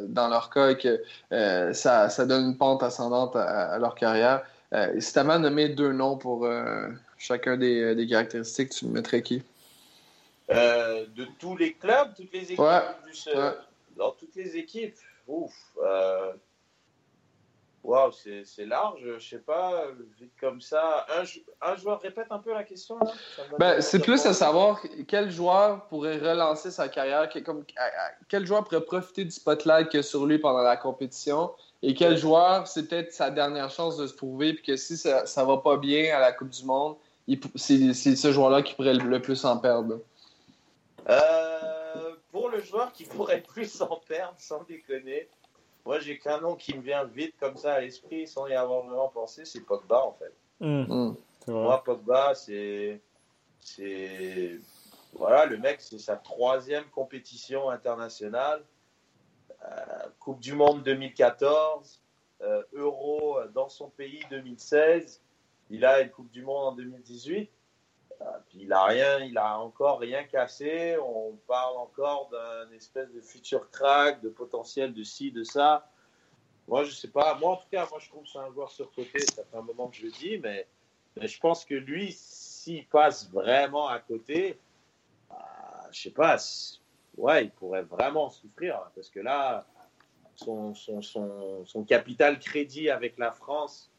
[0.09, 1.03] dans leur cas et que
[1.75, 4.43] ça, ça, donne une pente ascendante à leur carrière.
[4.73, 6.89] Euh, si tu avais à nommer deux noms pour euh,
[7.19, 9.43] chacun des, des, caractéristiques, tu mettrais qui?
[10.51, 12.81] Euh, De tous les clubs, toutes les équipes Ouais.
[13.05, 13.53] plus, Ouais.
[13.97, 14.97] Dans toutes les équipes,
[15.27, 15.55] ouf.
[17.87, 19.85] Waouh, c'est large, je sais pas,
[20.19, 21.07] vite comme ça.
[21.17, 22.99] Un, jou- un joueur, répète un peu la question.
[23.61, 27.65] Ben, c'est plus à savoir quel joueur pourrait relancer sa carrière, que- comme,
[28.29, 31.95] quel joueur pourrait profiter du spotlight qu'il y a sur lui pendant la compétition, et
[31.95, 35.45] quel joueur, c'est peut-être sa dernière chance de se prouver, puis que si ça, ça
[35.45, 36.97] va pas bien à la Coupe du Monde,
[37.55, 40.01] c'est ce joueur-là qui pourrait le, le plus en perdre.
[41.09, 45.29] Euh, pour le joueur qui pourrait plus s'en perdre, sans déconner,
[45.87, 48.83] moi j'ai qu'un nom qui me vient vite comme ça à l'esprit sans y avoir
[48.83, 50.35] vraiment pensé, c'est Pogba en fait.
[50.61, 51.15] Hmm,
[51.47, 51.53] Hmm.
[51.53, 53.01] Moi, Pogba, c'est.
[53.61, 54.59] c'est
[55.13, 58.63] Voilà, le mec, c'est sa troisième compétition internationale.
[59.65, 62.03] Euh, coupe du Monde 2014,
[62.43, 65.23] euh, Euro dans son pays 2016.
[65.71, 67.51] Il a une Coupe du Monde en 2018.
[68.23, 70.97] Euh, puis il a rien, il a encore rien cassé.
[70.99, 75.91] On parle encore d'un espèce de futur crack, de potentiel de ci, de ça.
[76.69, 77.35] Moi, je sais pas.
[77.35, 79.21] Moi, en tout cas, moi, je trouve que c'est un joueur surcoté.
[79.21, 80.67] Ça fait un moment que je le dis, mais,
[81.17, 84.59] mais je pense que lui, s'il passe vraiment à côté,
[85.29, 86.37] bah, je sais pas.
[87.17, 89.67] Ouais, il pourrait vraiment souffrir hein, parce que là,
[90.35, 93.91] son, son, son, son capital crédit avec la France,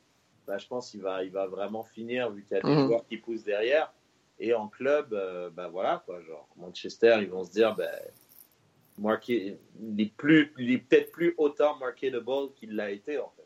[0.46, 2.86] bah, je pense qu'il va, il va vraiment finir vu qu'il y a des Mhm.
[2.86, 3.92] joueurs qui poussent derrière.
[4.40, 7.90] Et en club, euh, bah voilà quoi, genre Manchester, ils vont se dire, ben
[9.00, 13.44] marqué, il est plus, il est peut-être plus autant marketable qu'il l'a été en fait.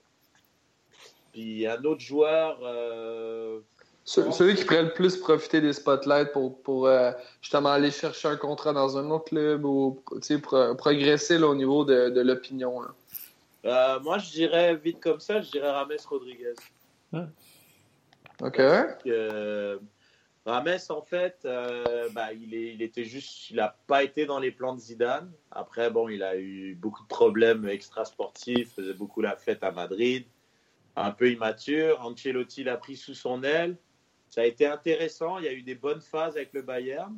[1.31, 3.59] Puis un autre joueur, euh,
[4.03, 7.11] Ce- Celui qui pourrait le plus profiter des spotlights pour, pour euh,
[7.41, 11.47] justement aller chercher un contrat dans un autre club ou tu sais, pro- progresser là,
[11.47, 12.81] au niveau de, de l'opinion.
[13.63, 16.55] euh, moi je dirais vite comme ça, je dirais Rames Rodriguez.
[18.41, 18.57] OK?
[19.05, 19.79] que
[20.45, 24.39] Rames, en fait, euh, bah, il, est, il était juste, il n'a pas été dans
[24.39, 25.31] les plans de Zidane.
[25.51, 30.25] Après, bon, il a eu beaucoup de problèmes extrasportifs, faisait beaucoup la fête à Madrid,
[30.95, 32.01] un peu immature.
[32.01, 33.77] Ancelotti l'a pris sous son aile.
[34.29, 35.37] Ça a été intéressant.
[35.37, 37.15] Il y a eu des bonnes phases avec le Bayern.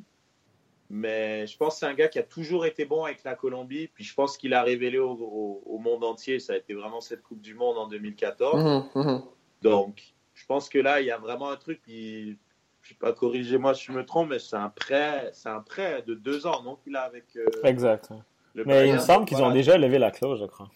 [0.90, 3.88] Mais je pense que c'est un gars qui a toujours été bon avec la Colombie.
[3.88, 6.40] Puis je pense qu'il a révélé au, au- au monde entier.
[6.40, 8.62] Ça a été vraiment cette Coupe du Monde en 2014.
[8.96, 9.22] Mhm, mhm.
[9.62, 12.38] Donc, je pense que là, il y a vraiment un truc qui,
[12.84, 16.04] je sais pas, corrigez-moi si je me trompe, mais c'est un prêt, c'est un prêt
[16.06, 18.10] de deux ans, non, qu'il a avec euh, Exact.
[18.54, 20.70] le Mais il me semble qu'ils ont déjà levé la clause, je crois.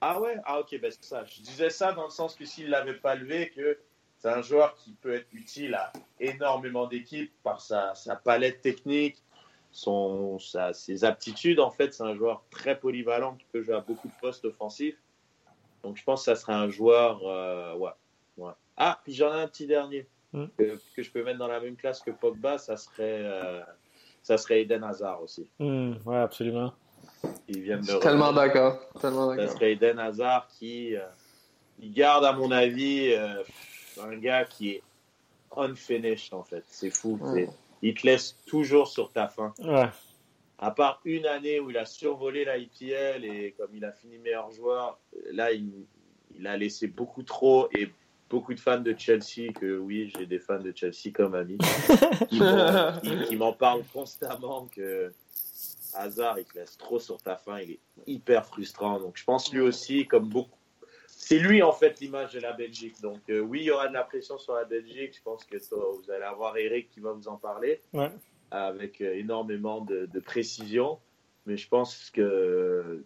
[0.00, 1.24] Ah ouais, ah ok, ben c'est ça.
[1.24, 3.78] Je disais ça dans le sens que s'il l'avait pas levé, que
[4.18, 9.22] c'est un joueur qui peut être utile à énormément d'équipes par sa, sa palette technique,
[9.70, 11.58] son, sa- ses aptitudes.
[11.58, 14.96] En fait, c'est un joueur très polyvalent qui peut jouer à beaucoup de postes offensifs.
[15.82, 17.20] Donc, je pense que ça serait un joueur.
[17.26, 17.90] euh, ouais,
[18.36, 18.52] ouais.
[18.76, 20.46] Ah, puis j'en ai un petit dernier Hmm.
[20.58, 22.58] que, que je peux mettre dans la même classe que Pogba.
[22.58, 23.60] Ça serait, euh,
[24.22, 25.46] ça serait Eden Hazard aussi.
[25.60, 26.74] Hmm, ouais, absolument.
[27.46, 28.80] Il vient de Je suis tellement d'accord.
[29.00, 31.02] Tellement ça serait Eden Hazard qui euh,
[31.78, 33.44] il garde, à mon avis, euh,
[34.02, 34.82] un gars qui est
[35.56, 36.64] unfinished, en fait.
[36.66, 37.18] C'est fou.
[37.32, 37.48] C'est-
[37.82, 39.54] Il te laisse toujours sur ta fin.
[39.60, 39.88] Ouais.
[40.58, 44.18] À part une année où il a survolé la IPL et comme il a fini
[44.18, 44.98] meilleur joueur,
[45.30, 45.70] là, il,
[46.36, 47.88] il a laissé beaucoup trop et
[48.34, 51.58] beaucoup de fans de Chelsea, que oui, j'ai des fans de Chelsea comme amis,
[52.28, 55.12] qui m'en- qui- qui m'en parlent constamment que
[55.94, 58.98] Hazard, il te laisse trop sur ta fin, il est hyper frustrant.
[58.98, 60.58] Donc je pense lui aussi, comme beaucoup,
[61.06, 63.00] c'est lui en fait l'image de la Belgique.
[63.00, 65.14] Donc euh, oui, il y aura de la pression sur la Belgique.
[65.16, 68.10] Je pense que vous allez avoir Eric qui va vous en parler Ouais.
[68.50, 70.98] avec euh, énormément de, de précision.
[71.46, 73.04] Mais je pense que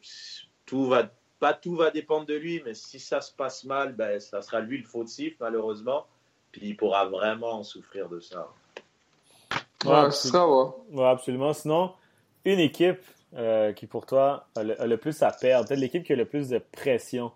[0.64, 4.18] tout va, pas tout va dépendre de lui, mais si ça se passe mal, ben,
[4.20, 6.06] ça sera lui le fautif, malheureusement.
[6.52, 8.48] Puis il pourra vraiment en souffrir de ça.
[9.84, 10.70] Ouais, ce sera, ouais.
[10.90, 11.52] Ouais, absolument.
[11.52, 11.92] Sinon,
[12.44, 13.00] une équipe
[13.34, 16.16] euh, qui, pour toi, a le, a le plus à perdre, peut-être l'équipe qui a
[16.16, 17.30] le plus de pression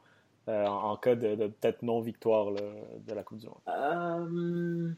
[0.48, 2.62] euh, en, en cas de, de peut-être non-victoire là,
[3.07, 3.61] de la Coupe du Monde.
[3.68, 4.90] Euh,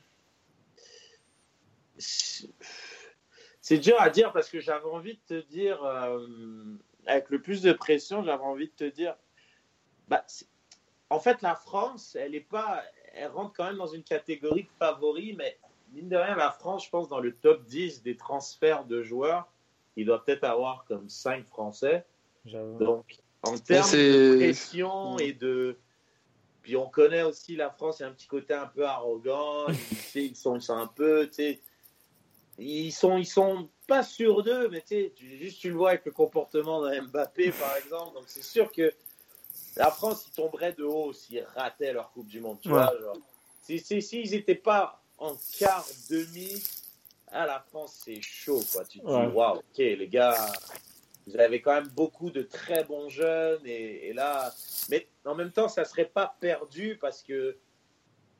[1.99, 2.49] c'est-
[3.61, 6.27] C'est dur à dire parce que j'avais envie de te dire, euh,
[7.07, 9.17] avec le plus de pression, j'avais envie de te dire,
[10.09, 10.25] bah,
[11.11, 12.83] en fait, la France, elle est pas,
[13.15, 15.59] elle rentre quand même dans une catégorie de favoris, mais
[15.93, 19.49] mine de rien, la France, je pense, dans le top 10 des transferts de joueurs,
[19.97, 22.05] il doit peut-être avoir comme 5 Français.
[22.45, 22.79] J'avoue.
[22.79, 25.77] Donc, en termes de pression et de.
[26.63, 29.67] Puis on connaît aussi la France, il y a un petit côté un peu arrogant.
[30.15, 31.27] ils, sont, ils sont un peu.
[31.29, 31.61] tu sais,
[32.59, 36.13] Ils sont, ils sont pas sûrs d'eux, mais tu juste tu le vois avec le
[36.13, 38.15] comportement de Mbappé, par exemple.
[38.15, 38.93] Donc c'est sûr que
[39.77, 42.59] La France, ils tomberaient de haut s'ils rataient leur Coupe du Monde.
[42.61, 42.75] Tu Ouais.
[42.75, 43.17] vois, genre.
[43.63, 46.63] Si, si, s'ils n'étaient pas en quart, demi,
[47.29, 48.63] à la France, c'est chaud.
[48.73, 48.85] Quoi.
[48.85, 50.53] Tu te dis, waouh, ok, les gars,
[51.27, 53.63] vous avez quand même beaucoup de très bons jeunes.
[53.67, 54.55] Et, et là,
[54.91, 57.57] mais en même temps, ça serait pas perdu parce que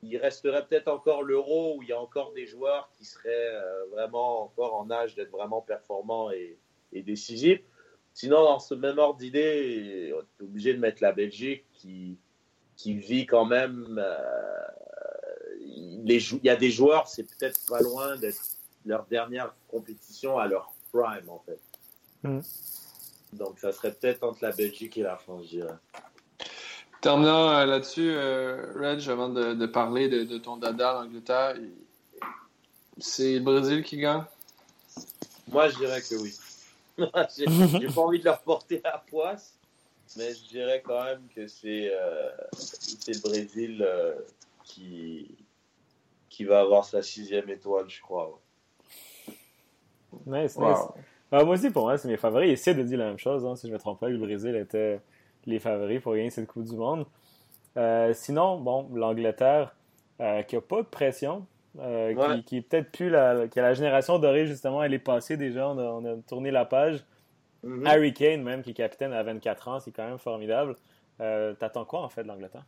[0.05, 3.85] il resterait peut-être encore l'euro où il y a encore des joueurs qui seraient euh,
[3.91, 6.57] vraiment encore en âge d'être vraiment performants et,
[6.93, 7.61] et décisifs.
[8.13, 12.17] Sinon, dans ce même ordre d'idée, on est obligé de mettre la Belgique qui,
[12.77, 13.97] qui vit quand même.
[13.99, 14.67] euh,
[16.05, 18.41] les il y a des joueurs, c'est peut-être pas loin d'être
[18.85, 21.59] leur dernière compétition à leur prime, en fait.
[22.23, 22.41] Mhm.
[23.33, 25.73] Donc, ça serait peut-être entre la Belgique et la France, je dirais.
[27.05, 31.53] Terminant euh, là-dessus, euh, Reg, avant de, de parler de, de ton dada en Angleterre,
[32.97, 34.23] c'est le Brésil qui gagne?
[35.47, 36.33] Moi, je dirais que oui.
[37.79, 39.53] j'ai pas envie de leur porter la poisse,
[40.17, 42.31] mais je dirais quand même que c'est euh,
[43.07, 44.15] le Brésil euh,
[44.63, 45.29] qui,
[46.31, 48.31] qui va avoir sa sixième étoile, je crois.
[50.25, 50.41] ouais.
[50.41, 50.69] Nice, Wow.
[50.69, 50.79] nice.
[51.31, 52.49] Ah, moi aussi, pour moi, c'est mes favoris.
[52.49, 54.17] Et Sid a dit la même chose, hein, si je me trompe pas, que le
[54.17, 54.99] Brésil était
[55.45, 57.05] les favoris pour gagner cette Coupe du Monde.
[57.77, 59.75] Euh, sinon, bon, l'Angleterre,
[60.21, 61.45] euh, qui a pas de pression,
[61.79, 62.43] euh, qui- Ouais.
[62.43, 65.67] qui, est peut-être plus la, qui a la génération dorée, justement, elle est passée déjà,
[65.67, 67.03] on a, on a tourné la page.
[67.63, 67.85] Mhm.
[67.87, 70.75] Harry Kane, même, qui est capitaine à 24 ans, c'est quand même formidable.
[71.17, 72.65] T'attends quoi, en fait, de l'Angleterre?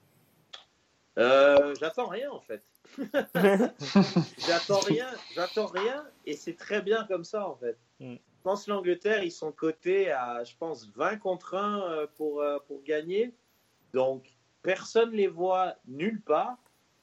[1.80, 2.61] J'attends rien en fait.
[4.47, 7.78] j'attends rien, j'attends rien et c'est très bien comme ça en fait.
[7.99, 8.15] Mm.
[8.47, 12.81] Pense l'Angleterre, ils sont cotés à, je pense, 20 contre 1 euh, pour, euh, pour
[12.81, 13.33] gagner.
[13.91, 16.55] Donc, personne les voit nulle part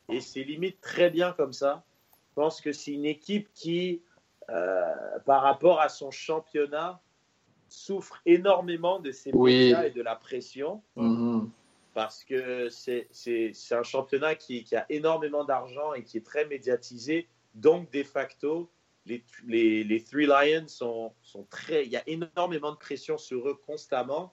[0.08, 1.84] et c'est limite très bien comme ça.
[2.30, 4.00] Je pense que c'est une équipe qui,
[4.48, 7.02] euh, par rapport à son championnat,
[7.68, 9.52] souffre énormément de ses Oui.
[9.66, 11.50] médias et de la pression Mhm.
[11.92, 16.24] parce que c'est c'est- c'est un championnat qui, qui a énormément d'argent et qui est
[16.24, 17.28] très médiatisé.
[17.54, 18.70] Donc, de facto,
[19.06, 21.84] les, les, les Three Lions sont, sont très.
[21.84, 24.32] Il y a énormément de pression sur eux constamment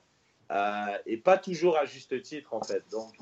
[0.50, 2.84] euh, et pas toujours à juste titre, en fait.
[2.90, 3.14] Donc,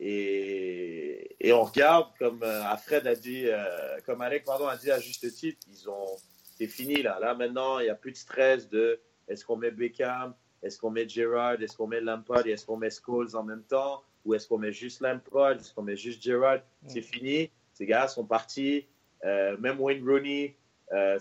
[0.00, 3.64] et, et on regarde, comme euh, Alfred a dit, euh,
[4.04, 6.16] comme Alec pardon, a dit à juste titre, ils ont.
[6.58, 7.18] C'est fini là.
[7.20, 10.90] Là, maintenant, il n'y a plus de stress de est-ce qu'on met Beckham est-ce qu'on
[10.90, 14.48] met Gerrard Est-ce qu'on met Lampard est-ce qu'on met Scholes en même temps Ou est-ce
[14.48, 16.60] qu'on met juste Lampard Est-ce qu'on met juste Gerrard?
[16.86, 17.50] C'est fini.
[17.72, 18.86] Ces gars sont partis.
[19.24, 20.56] Euh, même Wayne Rooney,
[20.92, 21.18] euh,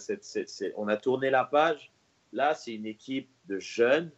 [0.75, 1.91] on a tourné la page.
[2.33, 4.11] Là, c'est une équipe de jeunes,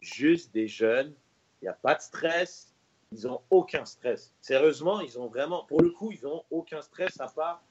[0.00, 1.12] juste des jeunes.
[1.60, 2.72] Il n'y a pas de stress.
[3.12, 4.32] Ils n'ont aucun stress.
[4.40, 7.62] Sérieusement, ils ont vraiment, pour le coup, ils n'ont aucun stress à part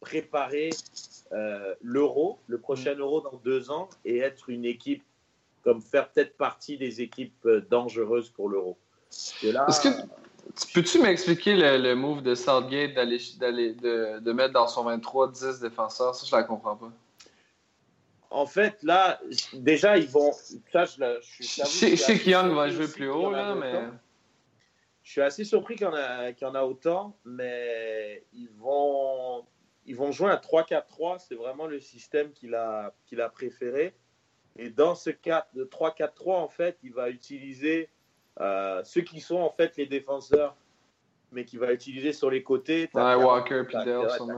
[0.00, 0.70] préparer
[1.32, 5.04] euh, l'euro, le prochain euro dans deux ans, et être une équipe
[5.62, 8.78] comme faire peut-être partie des équipes euh, dangereuses pour l'euro.
[9.68, 9.88] Est-ce que
[10.74, 15.30] peux-tu m'expliquer le, le move de Southgate d'aller, d'aller, de, de mettre dans son 23
[15.32, 16.14] 10 défenseurs?
[16.14, 16.90] Ça, je la comprends pas.
[18.30, 19.20] en fait, là,
[19.52, 20.32] déjà, ils vont.
[20.72, 23.70] Ça, je, la- je, sais je que Young va jouer plus haut, là, mais.
[23.72, 23.94] autant.
[25.02, 28.50] Je suis assez surpris qu'il y en a, qu'il y en a autant, mais ils
[28.58, 29.44] vont,
[29.86, 31.18] ils vont jouer à 3-4-3.
[31.26, 33.94] C'est vraiment le système qu'il a, qu'il a préféré.
[34.56, 37.88] Et dans ce 4, de 3-4-3, en fait, il va utiliser
[38.40, 40.54] euh, ceux qui sont en fait les défenseurs,
[41.32, 42.88] mais qu'il va utiliser sur les côtés.
[42.92, 43.62] T'as Ouais, Kyle- Walker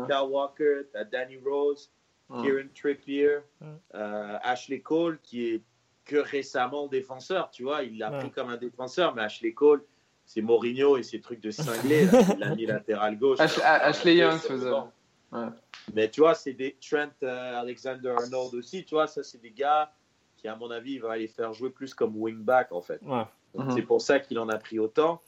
[0.09, 1.91] t'as- Walker, t'as Danny Rose,
[2.29, 2.43] Hmm.
[2.43, 3.67] Kieran Trippier, Mm.
[3.95, 5.63] euh, Ashley Cole, qui est
[6.05, 8.19] que récemment défenseur, tu vois, il l'a Ouais.
[8.21, 9.85] pris comme un défenseur, mais Ashley Cole,
[10.25, 13.39] c'est Mourinho et ses trucs de cinglé, là, il l'a mis latéral gauche.
[13.41, 14.71] Ashley- Young c'est faisait.
[14.71, 15.47] Ouais.
[15.95, 19.93] Mais tu vois, c'est des Trent euh, Alexander-Arnold aussi, tu vois, ça c'est des gars
[20.37, 23.01] qui, à mon avis, il va les faire jouer plus comme wingback en fait.
[23.03, 23.25] Ouais.
[23.55, 23.71] Mhm.
[23.75, 25.21] C'est pour ça qu'il en a pris autant.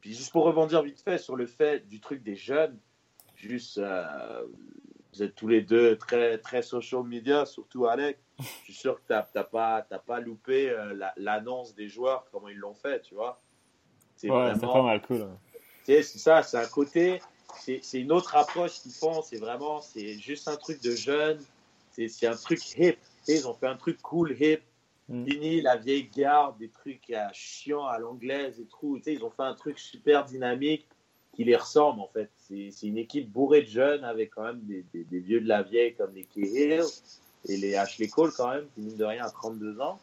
[0.00, 2.78] Puis juste pour rebondir vite fait sur le fait du truc des jeunes,
[3.36, 4.42] juste, euh,
[5.12, 8.18] vous êtes tous les deux très, très social media, surtout Alec.
[8.38, 12.48] Je suis sûr que tu n'as pas, pas loupé euh, la- l'annonce des joueurs, comment
[12.48, 13.40] ils l'ont fait, tu vois.
[14.16, 15.22] C'est Ouais, vraiment- pas mal cool.
[15.22, 15.38] hein.
[15.84, 17.20] c'est ça, c'est un côté,
[17.60, 21.40] c'est c'est une autre approche qu'ils font, c'est vraiment, c'est juste un truc de jeune,
[21.92, 22.96] c'est c'est un truc hip.
[23.26, 24.60] Ils ont fait un truc cool, hip,
[25.08, 25.62] Mm.
[25.62, 28.98] la vieille garde, des trucs à chiant à l'anglaise et tout.
[28.98, 30.86] Tu sais, ils ont fait un truc super dynamique
[31.34, 32.30] qui les ressemble en fait.
[32.36, 34.84] C'est une équipe bourrée de jeunes avec quand même des,
[35.20, 36.82] vieux de la vieille comme les Cahill
[37.48, 39.98] et les Ashley Cole quand même, qui mine de rien à 32 ans.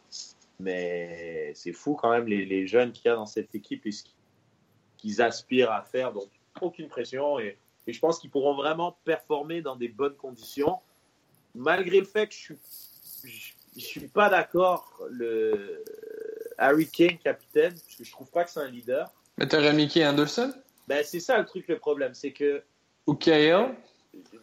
[0.58, 3.92] Mais c'est fou quand même les, les jeunes qu'il y a dans cette équipe et
[3.92, 4.04] ce
[4.96, 6.12] qu'ils aspirent à faire.
[6.12, 6.28] Donc,
[6.62, 7.38] aucune pression.
[7.38, 10.78] Et, et je pense qu'ils pourront vraiment performer dans des bonnes conditions.
[11.54, 15.84] Malgré le fait que je suis, je, suis pas d'accord le,
[16.58, 19.10] Harry Kane capitaine, parce que je trouve pas que c'est un leader.
[19.38, 20.52] Mais t'aurais qui Anderson?
[20.88, 22.14] Ben, c'est ça le truc, le problème.
[22.14, 22.62] C'est que
[23.06, 23.14] Ou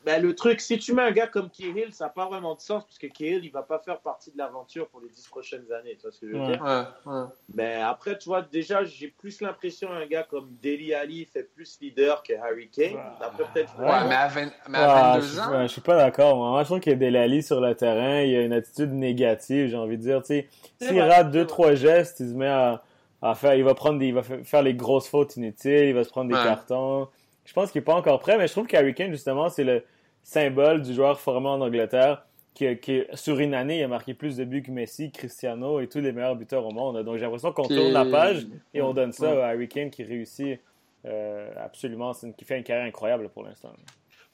[0.05, 2.61] ben, le truc, si tu mets un gars comme Cahill, ça n'a pas vraiment de
[2.61, 5.71] sens, parce que Cahill, il va pas faire partie de l'aventure pour les dix prochaines
[5.71, 5.95] années.
[5.95, 6.47] Tu vois ce que je veux Ouais.
[6.47, 6.61] dire?
[6.63, 7.23] Ouais, ouais.
[7.55, 11.77] Mais après, tu vois, déjà, j'ai plus l'impression un gars comme Deli Ali fait plus
[11.81, 12.97] leader que Harry Kane.
[13.21, 13.77] Après, peut-être.
[13.77, 15.51] Ouais, mais à, 20 mais à je, 22 ans?
[15.51, 16.35] ouais, je suis pas d'accord.
[16.37, 18.21] Moi, Moi, je trouve qu'il y a Delali sur le terrain.
[18.21, 20.21] Il a une attitude négative, j'ai envie de dire.
[20.21, 20.47] Tu sais,
[20.79, 22.83] s'il rate deux, trois gestes, il se met à,
[23.21, 25.93] à faire, il va prendre des, il va fa- faire les grosses fautes inutiles, il
[25.93, 26.43] va se prendre des Ouais.
[26.43, 27.07] cartons.
[27.45, 29.83] Je pense qu'il est pas encore prêt, mais je trouve qu'Harry Kane, justement, c'est le
[30.23, 34.37] symbole du joueur formé en Angleterre qui, qui, sur une année, il a marqué plus
[34.37, 37.03] de buts que Messi, Cristiano et tous les meilleurs buteurs au monde.
[37.03, 39.41] Donc, j'ai l'impression qu'on tourne la page et on donne ça Ouais.
[39.41, 40.59] à Harry Kane qui réussit,
[41.05, 43.73] euh, absolument, une- qui fait une carrière incroyable pour l'instant.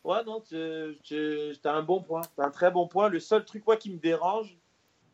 [0.03, 2.21] Ouais, non, tu as un bon point.
[2.21, 3.09] Tu un très bon point.
[3.09, 4.55] Le seul truc, moi, qui me dérange,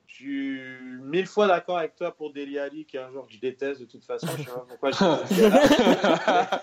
[0.08, 0.60] je suis
[1.02, 3.82] mille fois d'accord avec toi pour Deli Ali, qui est un joueur que je déteste
[3.82, 4.28] de toute façon.
[4.38, 6.62] Je sais pas pourquoi je dis ça.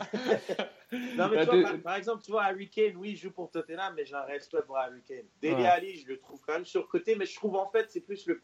[0.93, 3.51] Non, mais Bah, tu vois, par, exemple, tu vois, Harry Kane, oui, il joue pour
[3.51, 5.25] Tottenham, mais j'ai un respect pour Harry Kane.
[5.41, 5.67] Dele Ouais.
[5.67, 8.41] Ali, je le trouve quand même surcoté, mais je trouve en fait, c'est plus le.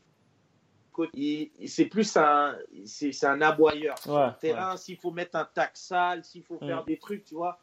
[1.66, 3.96] C'est plus un, c'est un aboyeur.
[3.98, 6.86] Sur le terrain, s'il faut mettre un tac sale, s'il faut faire Mm.
[6.86, 7.60] des trucs, tu vois.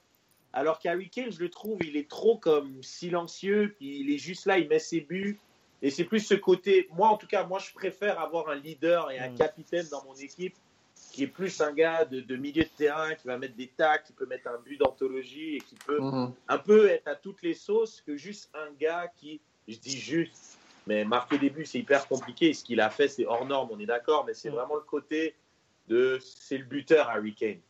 [0.53, 4.45] Alors qu'Harry Kane, je le trouve, il est trop comme silencieux, puis il est juste
[4.45, 5.37] là, il met ses buts.
[5.81, 6.87] Et c'est plus ce côté.
[6.93, 9.35] Moi, en tout cas, moi, je préfère avoir un leader et un Mm.
[9.35, 10.55] capitaine dans mon équipe
[11.15, 14.03] qui est plus un gars de, de milieu de terrain, qui va mettre des tacs,
[14.03, 16.33] qui peut mettre un but d'anthologie et qui peut Mhm.
[16.49, 20.57] un peu être à toutes les sauces que juste un gars qui, je dis juste,
[20.87, 22.53] mais marquer des buts, c'est hyper compliqué.
[22.53, 24.55] Ce qu'il a fait, c'est hors norme, on est d'accord, mais c'est Mm.
[24.55, 25.35] vraiment le côté
[25.87, 27.61] de c'est le buteur Harry Kane.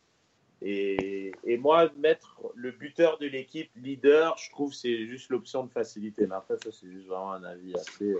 [0.62, 5.70] Et, et moi, mettre le buteur de l'équipe leader, je trouve c'est juste l'option de
[5.70, 6.26] facilité.
[6.26, 8.16] Mais après, ça, c'est juste vraiment un avis assez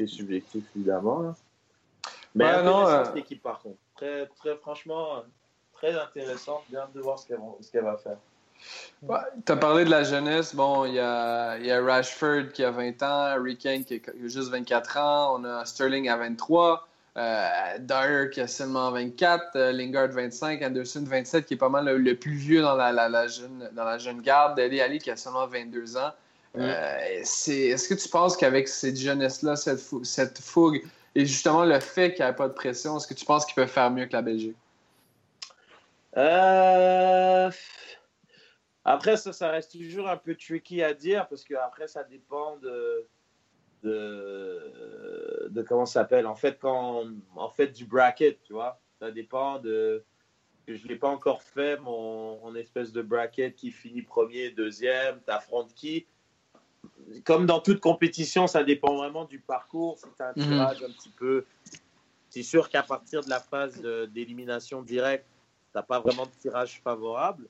[0.00, 1.20] est subjectif, évidemment.
[1.20, 1.36] là.
[2.34, 3.78] Mais intéressant, non, euh, cette équipe, par contre.
[3.96, 5.22] Très, très franchement,
[5.74, 6.62] très intéressante.
[6.68, 8.16] Bien de voir ce qu'elle va- faire.
[9.02, 10.54] Ouais, tu as parlé de la jeunesse.
[10.54, 13.94] Bon, il y a, il y a Rashford qui a 20 ans, Harry Kane qui
[14.06, 16.86] a juste 24 ans, on a Sterling à 23,
[17.16, 17.48] euh,
[17.80, 21.98] Dyer qui a seulement 24, euh, Lingard 25, Anderson 27 qui est pas mal le,
[21.98, 25.10] le plus vieux dans la, la- la jeune, dans la jeune garde, Dele Ali qui
[25.10, 26.10] a seulement 22 ans.
[26.56, 30.82] Euh, c'est- Est-ce que tu penses qu'avec cette jeunesse-là, cette, fou- cette fougue,
[31.14, 33.54] et justement le fait qu'il n'y ait pas de pression, est-ce que tu penses qu'il
[33.54, 34.56] peut faire mieux que la Belgique?
[36.16, 37.50] Euh,
[38.84, 42.58] Après, ça, ça reste toujours un peu tricky à dire parce que après, ça dépend
[42.58, 43.08] de,
[43.82, 46.26] de, comment ça s'appelle.
[46.26, 47.04] En fait, quand,
[47.34, 50.04] en fait, du bracket, tu vois, ça dépend de.
[50.66, 55.74] Je l'ai pas encore fait, mon, mon espèce de bracket qui finit premier, deuxième, t'affrontes
[55.74, 56.06] qui.
[57.24, 59.98] Comme dans toute compétition, ça dépend vraiment du parcours.
[59.98, 60.46] Si tu as un Mhm.
[60.48, 61.44] tirage un petit peu.
[62.30, 63.80] C'est sûr qu'à partir de la phase
[64.10, 65.26] d'élimination directe,
[65.72, 67.48] t'as pas vraiment de tirage favorable.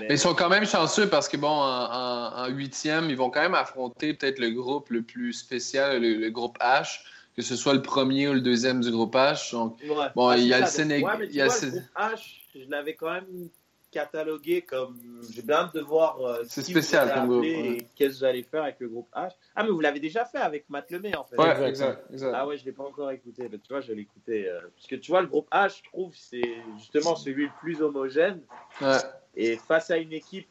[0.00, 3.54] Mais ils sont quand même chanceux parce que, bon, en, huitième, ils vont quand même
[3.54, 7.00] affronter peut-être le groupe le plus spécial, le, le groupe H,
[7.36, 9.52] que ce soit le premier ou le deuxième du groupe H.
[9.52, 10.08] Donc, Ouais.
[10.16, 10.66] Bon, Ah, il y a le.
[10.66, 13.48] Sénégal- Ouais, tu le groupe H, je l'avais quand même
[13.96, 14.98] catalogué comme.
[15.30, 16.20] J'ai bien hâte de voir.
[16.20, 17.48] euh, C'est qui spécial comme groupe, ouais.
[17.78, 19.30] Et qu'est-ce que vous allez faire avec le groupe H.
[19.54, 21.36] Ah, mais vous l'avez déjà fait avec Matt Lemay, en fait.
[21.38, 22.04] ouais, Exact.
[22.34, 23.48] Ah ouais, je l'ai pas encore écouté.
[23.50, 24.48] Mais tu vois, je vais l'écouter.
[24.48, 27.80] euh, parce que tu vois, le groupe H, je trouve, c'est justement celui le plus
[27.82, 28.42] homogène.
[28.80, 28.98] Ouais.
[29.34, 30.48] Et face à une équipe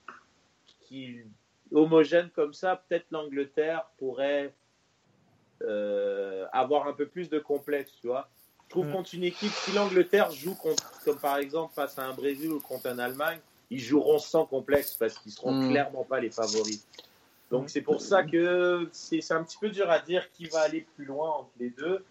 [0.81, 1.17] qui
[1.71, 4.53] homogène comme ça, peut-être l'Angleterre pourrait
[5.61, 8.27] euh, avoir un peu plus de complexe, tu vois.
[8.67, 8.91] Je trouve Mm.
[8.91, 12.59] contre une équipe, si l'Angleterre joue contre, comme par exemple face à un Brésil ou
[12.59, 13.39] contre un Allemagne,
[13.69, 15.69] ils joueront sans complexe parce qu'ils seront Mm.
[15.69, 16.85] clairement pas les favoris.
[17.51, 17.67] Donc Mm.
[17.69, 20.85] c'est pour ça que c'est c'est un petit peu dur à dire qui va aller
[20.95, 22.03] plus loin entre les deux.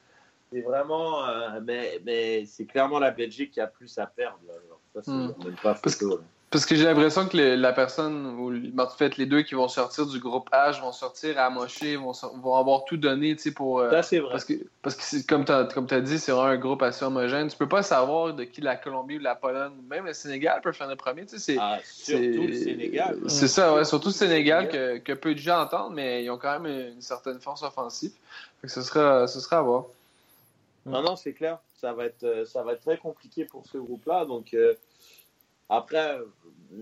[0.52, 4.38] C'est vraiment, euh, mais, mais c'est clairement la Belgique qui a plus à perdre.
[4.46, 4.54] là.
[4.64, 5.34] Alors, ça, c'est Mm.
[5.44, 6.22] même pas photo, là.
[6.54, 9.66] Parce que j'ai l'impression que le- la personne, ou en fait les deux qui vont
[9.66, 13.80] sortir du groupe H vont sortir amochés, vont, vont avoir tout donné tu sais, pour.
[13.80, 14.30] euh, Ça, c'est vrai.
[14.30, 17.48] Parce que, parce que c'est- comme tu as, dit, c'est vraiment un groupe assez homogène.
[17.48, 20.70] Tu peux pas savoir de qui la Colombie ou la Pologne, même le Sénégal peut
[20.70, 21.22] faire le premier.
[21.26, 23.18] Tu sais, c'est, Ah, surtout le Sénégal.
[23.26, 26.38] C'est ça, ouais, surtout le Sénégal que, que peu de gens entendent, mais ils ont
[26.38, 28.12] quand même une certaine force offensive.
[28.60, 29.86] Fait que ce sera, ce sera à voir.
[30.86, 31.58] Non, non, c'est clair.
[31.80, 34.24] Ça va être, euh, ça va être très compliqué pour ce groupe-là.
[34.24, 34.74] Donc, euh,
[35.68, 36.18] après,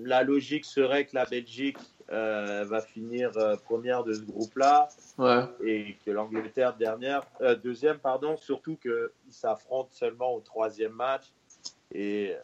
[0.04, 1.76] la logique serait que la Belgique
[2.10, 5.44] euh, va finir euh, première de ce groupe-là Ouais.
[5.64, 8.36] et que l'Angleterre dernière, euh, deuxième, pardon.
[8.36, 11.24] Surtout qu'ils s'affrontent seulement au troisième match
[11.94, 12.34] et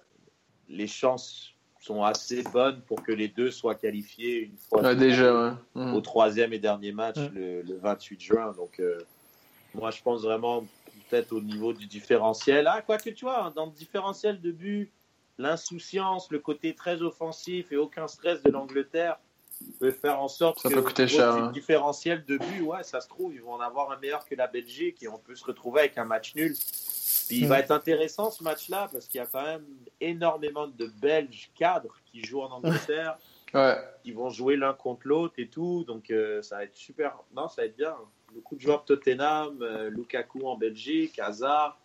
[0.68, 5.32] les chances sont assez bonnes pour que les deux soient qualifiés une fois Ouais, déjà,
[5.34, 5.53] ouais.
[5.74, 5.95] Mm.
[5.95, 7.34] au troisième et dernier match Mm.
[7.34, 8.53] le, le 28 juin.
[8.53, 8.99] Donc, euh,
[9.74, 10.64] moi, je pense vraiment
[11.09, 12.66] peut-être au niveau du différentiel.
[12.66, 14.91] Ah, quoi que tu vois, dans le différentiel de but,
[15.39, 19.18] l'insouciance, le côté très offensif et aucun stress de l'Angleterre
[19.80, 21.51] peut faire en sorte ça que peut coûter cher, hein.
[21.53, 24.47] différentiel de but, ouais, ça se trouve, ils vont en avoir un meilleur que la
[24.47, 26.55] Belgique et on peut se retrouver avec un match nul.
[27.26, 27.49] Puis il Mm.
[27.49, 29.64] va être intéressant ce match-là parce qu'il y a quand même
[30.01, 33.18] énormément de Belges cadres qui jouent en Angleterre,
[33.55, 33.76] Ouais.
[34.05, 37.16] qui vont jouer l'un contre l'autre et tout, donc euh, ça va être super.
[37.34, 37.97] Non, ça va être bien.
[38.34, 41.78] Beaucoup de joueurs de Tottenham, euh, Lukaku en Belgique, Hazard,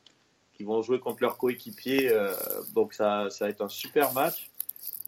[0.64, 2.32] qui vont jouer contre leurs coéquipiers, euh,
[2.74, 4.50] donc ça, ça va être un super match.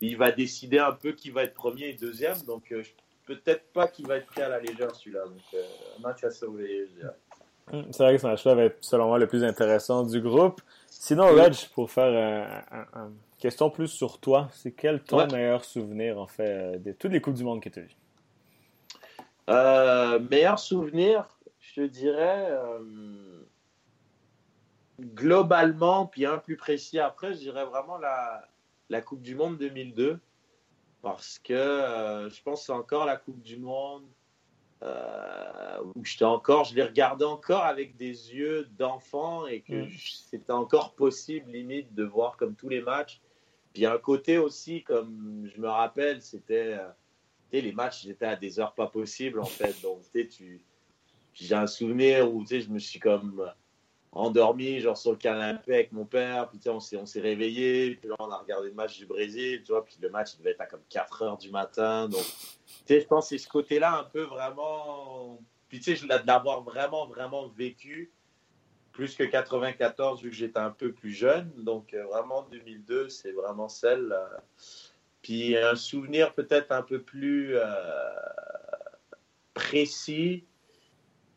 [0.02, 2.84] Il va décider un peu qui va être premier et deuxième, donc euh,
[3.26, 5.24] peut-être pas qu'il va être pris à la légère celui-là.
[5.24, 5.64] Donc euh,
[5.98, 7.16] un match à surveiller, je dirais.
[7.72, 10.62] Hum, C'est vrai que ce match-là va être, selon moi, le plus intéressant du groupe.
[10.90, 12.62] Sinon, Reg, pour faire
[12.94, 15.28] une question plus sur toi, c'est quel ton Ouais.
[15.28, 17.96] meilleur souvenir, en fait, de toutes les Coupes du Monde que tu as vues?
[19.50, 21.28] Euh, meilleur souvenir,
[21.60, 22.80] je te dirais, euh,
[25.00, 28.48] globalement, puis un plus précis après, je dirais vraiment la,
[28.90, 30.20] la Coupe du Monde 2002.
[31.02, 34.06] Parce que euh, je pense que c'est encore la Coupe du Monde
[34.82, 39.90] euh, où j'étais encore, je l'ai regardé encore avec des yeux d'enfant et que Mm.
[40.30, 43.22] c'était encore possible limite de voir comme tous les matchs.
[43.74, 46.90] Puis un côté aussi, comme je me rappelle, c'était euh,
[47.52, 49.76] les matchs, j'étais à des heures pas possibles en fait.
[49.82, 50.62] Donc tu
[51.34, 53.52] j'ai un souvenir où tu sais, je me suis comme
[54.16, 56.50] endormi, genre sur le canapé avec mon père.
[56.50, 57.96] Puis tu sais, on s'est, réveillé.
[57.96, 59.86] Puis là, on a regardé le match du Brésil, tu vois.
[59.86, 62.08] Puis le match, il devait être à comme 4 heures du matin.
[62.08, 65.40] Donc tu sais, je pense que c'est ce côté-là un peu vraiment.
[65.68, 68.12] Puis tu sais, l'avoir vraiment, vraiment vécu.
[68.94, 71.52] Plus que 94, vu que j'étais un peu plus jeune.
[71.58, 74.14] Donc euh, vraiment, 2002, c'est vraiment celle.
[74.14, 74.38] euh,
[75.22, 77.66] Puis un souvenir peut-être un peu plus euh,
[79.54, 80.46] précis.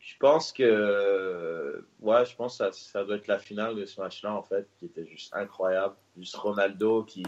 [0.09, 4.01] Je pense que, ouais, je pense que ça, ça doit être la finale de ce
[4.01, 5.95] match-là, en fait, qui était juste incroyable.
[6.17, 7.23] Juste Ronaldo qui,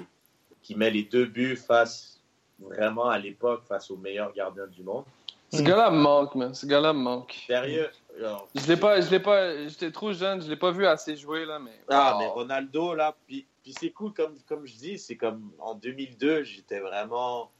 [0.62, 2.18] qui met les deux buts face,
[2.58, 5.04] vraiment à l'époque, face au meilleur gardien du monde.
[5.52, 6.54] Ce gars-là me manque, man.
[6.54, 7.38] Ce gars-là me manque.
[7.46, 7.90] Sérieux?
[8.18, 11.16] alors, Je l'ai pas, je l'ai pas, j'étais trop jeune, je l'ai pas vu assez
[11.16, 11.78] jouer là, mais.
[11.90, 15.74] Ah, mais Ronaldo, là, puis, puis c'est cool, comme, comme je dis, c'est comme en
[15.74, 17.50] 2002, j'étais vraiment.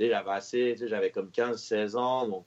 [0.00, 2.44] J'avais assez, tu sais, j'avais comme 15-16 ans, donc.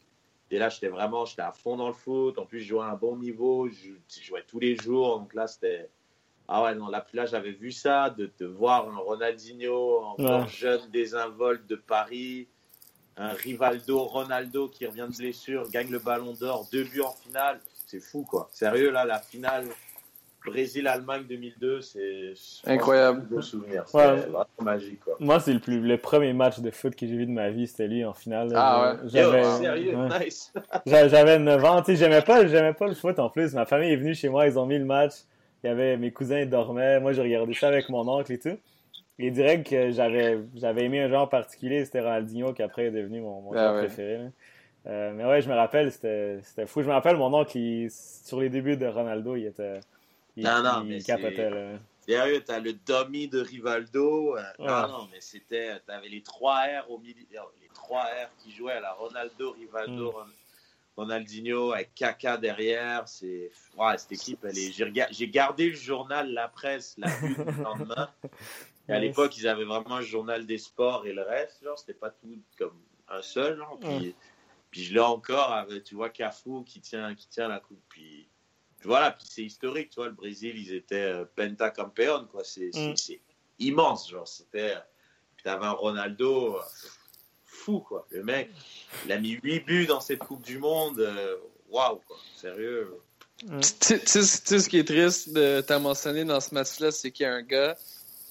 [0.49, 2.37] Et là, j'étais vraiment, j'étais à fond dans le foot.
[2.37, 5.19] En plus, je jouais à un bon niveau, je, je jouais tous les jours.
[5.19, 5.89] Donc là, c'était.
[6.47, 10.47] Ah ouais, non, là, là j'avais vu ça, de, de voir un Ronaldinho encore Ouais.
[10.47, 12.47] jeune désinvolte de Paris,
[13.17, 17.59] un Rivaldo, Ronaldo qui revient de blessure, gagne le ballon d'or, deux buts en finale.
[17.85, 18.47] C'est fou, quoi.
[18.53, 19.65] Sérieux, là, la finale
[20.47, 23.21] Brésil-Allemagne 2002, c'est c'est Incroyable.
[23.21, 23.83] un beau souvenir.
[23.87, 24.15] C'est Ouais.
[24.15, 25.15] vraiment magique, quoi.
[25.19, 27.67] Moi, c'est le, plus, le premier match de foot que j'ai vu de ma vie,
[27.67, 28.51] c'était lui en finale.
[28.55, 29.09] Ah ouais.
[29.09, 30.25] J'avais, Yo, sérieux, ouais.
[30.25, 30.51] nice.
[30.85, 33.53] J'a- J'avais 9 ans, tu sais, j'aimais pas, j'aimais pas le foot en plus.
[33.53, 35.13] Ma famille est venue chez moi, ils ont mis le match.
[35.63, 38.39] Il y avait mes cousins ils dormaient, moi j'ai regardé ça avec mon oncle et
[38.39, 38.57] tout.
[39.19, 43.21] Et direct que j'avais j'avais aimé un genre particulier, c'était Ronaldinho qui après est devenu
[43.21, 43.79] mon, mon Ah joueur ouais.
[43.87, 44.17] préféré.
[44.17, 44.23] là.
[44.85, 46.83] Euh, mais ouais, je me rappelle, c'était c'était fou.
[46.83, 49.79] Je me rappelle mon oncle il- sur les débuts de Ronaldo, il était
[50.37, 51.79] il, Non, non, il mais capotait c'est- là.
[52.07, 54.37] Sérieux, t'as le dummy de Rivaldo.
[54.37, 54.65] euh, Ouais.
[54.67, 55.77] Non, non, mais c'était.
[55.81, 57.15] T'avais les 3 R au milieu.
[57.61, 58.93] Les 3 R qui jouaient là.
[58.93, 60.15] Ronaldo, Rivaldo, Mm.
[60.15, 60.25] Ron-
[60.95, 63.07] Ronaldinho avec Kaka derrière.
[63.07, 63.51] C'est.
[63.77, 64.71] Ouais, cette équipe, elle est.
[65.11, 68.09] J'ai gardé le journal La Presse, la une du lendemain.
[68.89, 71.61] Et à l'époque, ils avaient vraiment un journal des sports et le reste.
[71.63, 72.79] Genre, c'était pas tout comme
[73.09, 73.57] un seul.
[73.57, 73.77] Genre.
[73.81, 74.15] Puis,
[74.71, 77.81] puis je l'ai encore avec, tu vois, Cafu qui tient, qui tient la coupe.
[77.89, 78.26] Puis.
[78.83, 82.43] Voilà, puis c'est historique, tu vois, le Brésil, ils étaient euh, pentacampeon, quoi.
[82.43, 82.97] C'est c'est- Mm.
[82.97, 83.21] c'est
[83.59, 84.75] immense, genre, c'était.
[84.75, 84.79] euh,
[85.35, 86.61] Puis t'avais un Ronaldo euh,
[87.45, 88.07] fou, quoi.
[88.09, 88.49] Le mec,
[89.05, 90.99] il a mis 8 buts dans cette Coupe du Monde.
[91.69, 92.17] Waouh, quoi.
[92.35, 92.91] Sérieux.
[93.39, 97.11] Tu sais- tu sais ce qui est triste de t'as mentionné dans ce match-là, c'est
[97.11, 97.77] qu'il y a un gars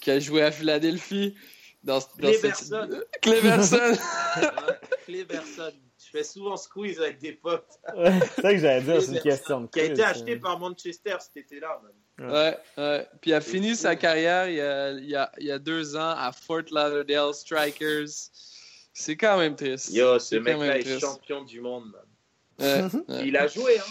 [0.01, 1.37] qui a joué à Philadelphie
[1.85, 2.89] dans, dans Cleverson.
[2.91, 3.21] cette...
[3.23, 3.97] Cleverson.
[5.07, 5.73] Cleverson.
[6.17, 7.79] Fais souvent squeeze avec des potes.
[7.97, 10.09] Ouais, c'est ça que j'allais dire, c'est une question de Qui a été ça.
[10.09, 12.31] acheté par Manchester cet été-là, man.
[12.31, 13.07] Ouais, ouais.
[13.21, 15.59] Puis il a fini sa carrière il y a, il y a, il y a
[15.59, 18.09] deux ans à Fort Lauderdale Strikers.
[18.95, 19.93] C'est quand même triste.
[19.93, 21.01] Yo, ce mec-là même est triste.
[21.01, 22.91] champion du monde, man.
[23.23, 23.83] Il a joué, hein.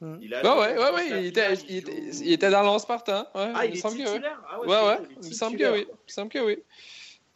[0.00, 0.16] Mm.
[0.20, 0.78] Il a Ouais, joué.
[0.78, 2.20] ouais, ouais, ouais, il était, finale, il, était, joue.
[2.24, 3.20] il était dans l'once partant.
[3.34, 4.06] Ouais, Ah, il il me est semble que oui.
[4.08, 4.42] titulaire?
[4.50, 5.72] Ah Ouais, ouais, il est me semble que titulaire.
[5.72, 5.86] oui.
[5.88, 6.58] Il me semble que oui.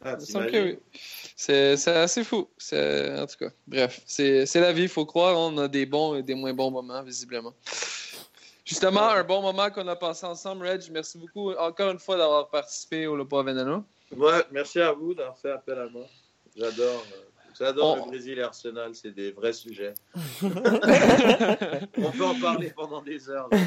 [0.03, 0.79] Ah, Il me semble que oui.
[1.43, 2.47] C'est c'est assez fou.
[2.55, 5.35] C'est- En tout cas, bref, c'est c'est la vie, il faut croire.
[5.39, 7.53] On a des bons et des moins bons moments, visiblement.
[8.63, 10.81] Justement, un bon moment qu'on a passé ensemble, Reg.
[10.91, 13.83] Merci beaucoup encore une fois d'avoir participé au Lopa Veneno.
[14.15, 16.05] Ouais, merci à vous d'avoir fait appel à moi.
[16.55, 17.03] J'adore.
[17.11, 17.21] euh,
[17.57, 19.95] J'adore On- le Brésil et Arsenal, c'est des vrais sujets.
[20.43, 23.49] On peut en parler pendant des heures.
[23.51, 23.57] là.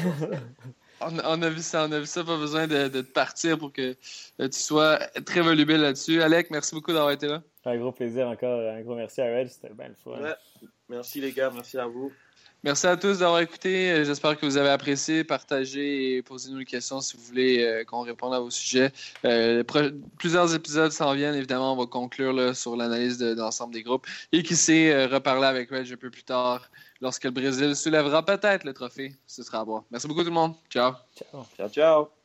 [1.01, 2.23] On, a vu ça, on a vu ça.
[2.23, 3.93] Pas besoin de, de partir pour que
[4.39, 6.21] tu sois très volubile là-dessus.
[6.21, 7.43] Alec, merci beaucoup d'avoir été là.
[7.65, 8.59] Un gros plaisir encore.
[8.59, 9.47] Un gros merci à Reg.
[9.47, 10.19] C'était bien le fun.
[10.87, 11.51] Merci les gars.
[11.53, 12.11] Merci à vous.
[12.63, 14.03] Merci à tous d'avoir écouté.
[14.05, 15.23] J'espère que vous avez apprécié.
[15.23, 18.91] Partagez et posez-nous des questions si vous voulez euh, qu'on réponde à vos sujets.
[19.23, 19.63] Euh,
[20.17, 21.35] plusieurs épisodes s'en viennent.
[21.35, 24.07] Évidemment, on va conclure là, sur l'analyse de, l'ensemble des groupes.
[24.31, 28.25] Et qui sait, euh, reparler avec Reg un peu plus tard lorsque le Brésil soulèvera
[28.25, 29.15] peut-être le trophée.
[29.27, 29.83] Ce sera à voir.
[29.91, 30.55] Merci beaucoup tout le monde.
[30.67, 30.93] Ciao.
[31.15, 31.45] Ciao.
[31.55, 32.24] Ciao, ciao.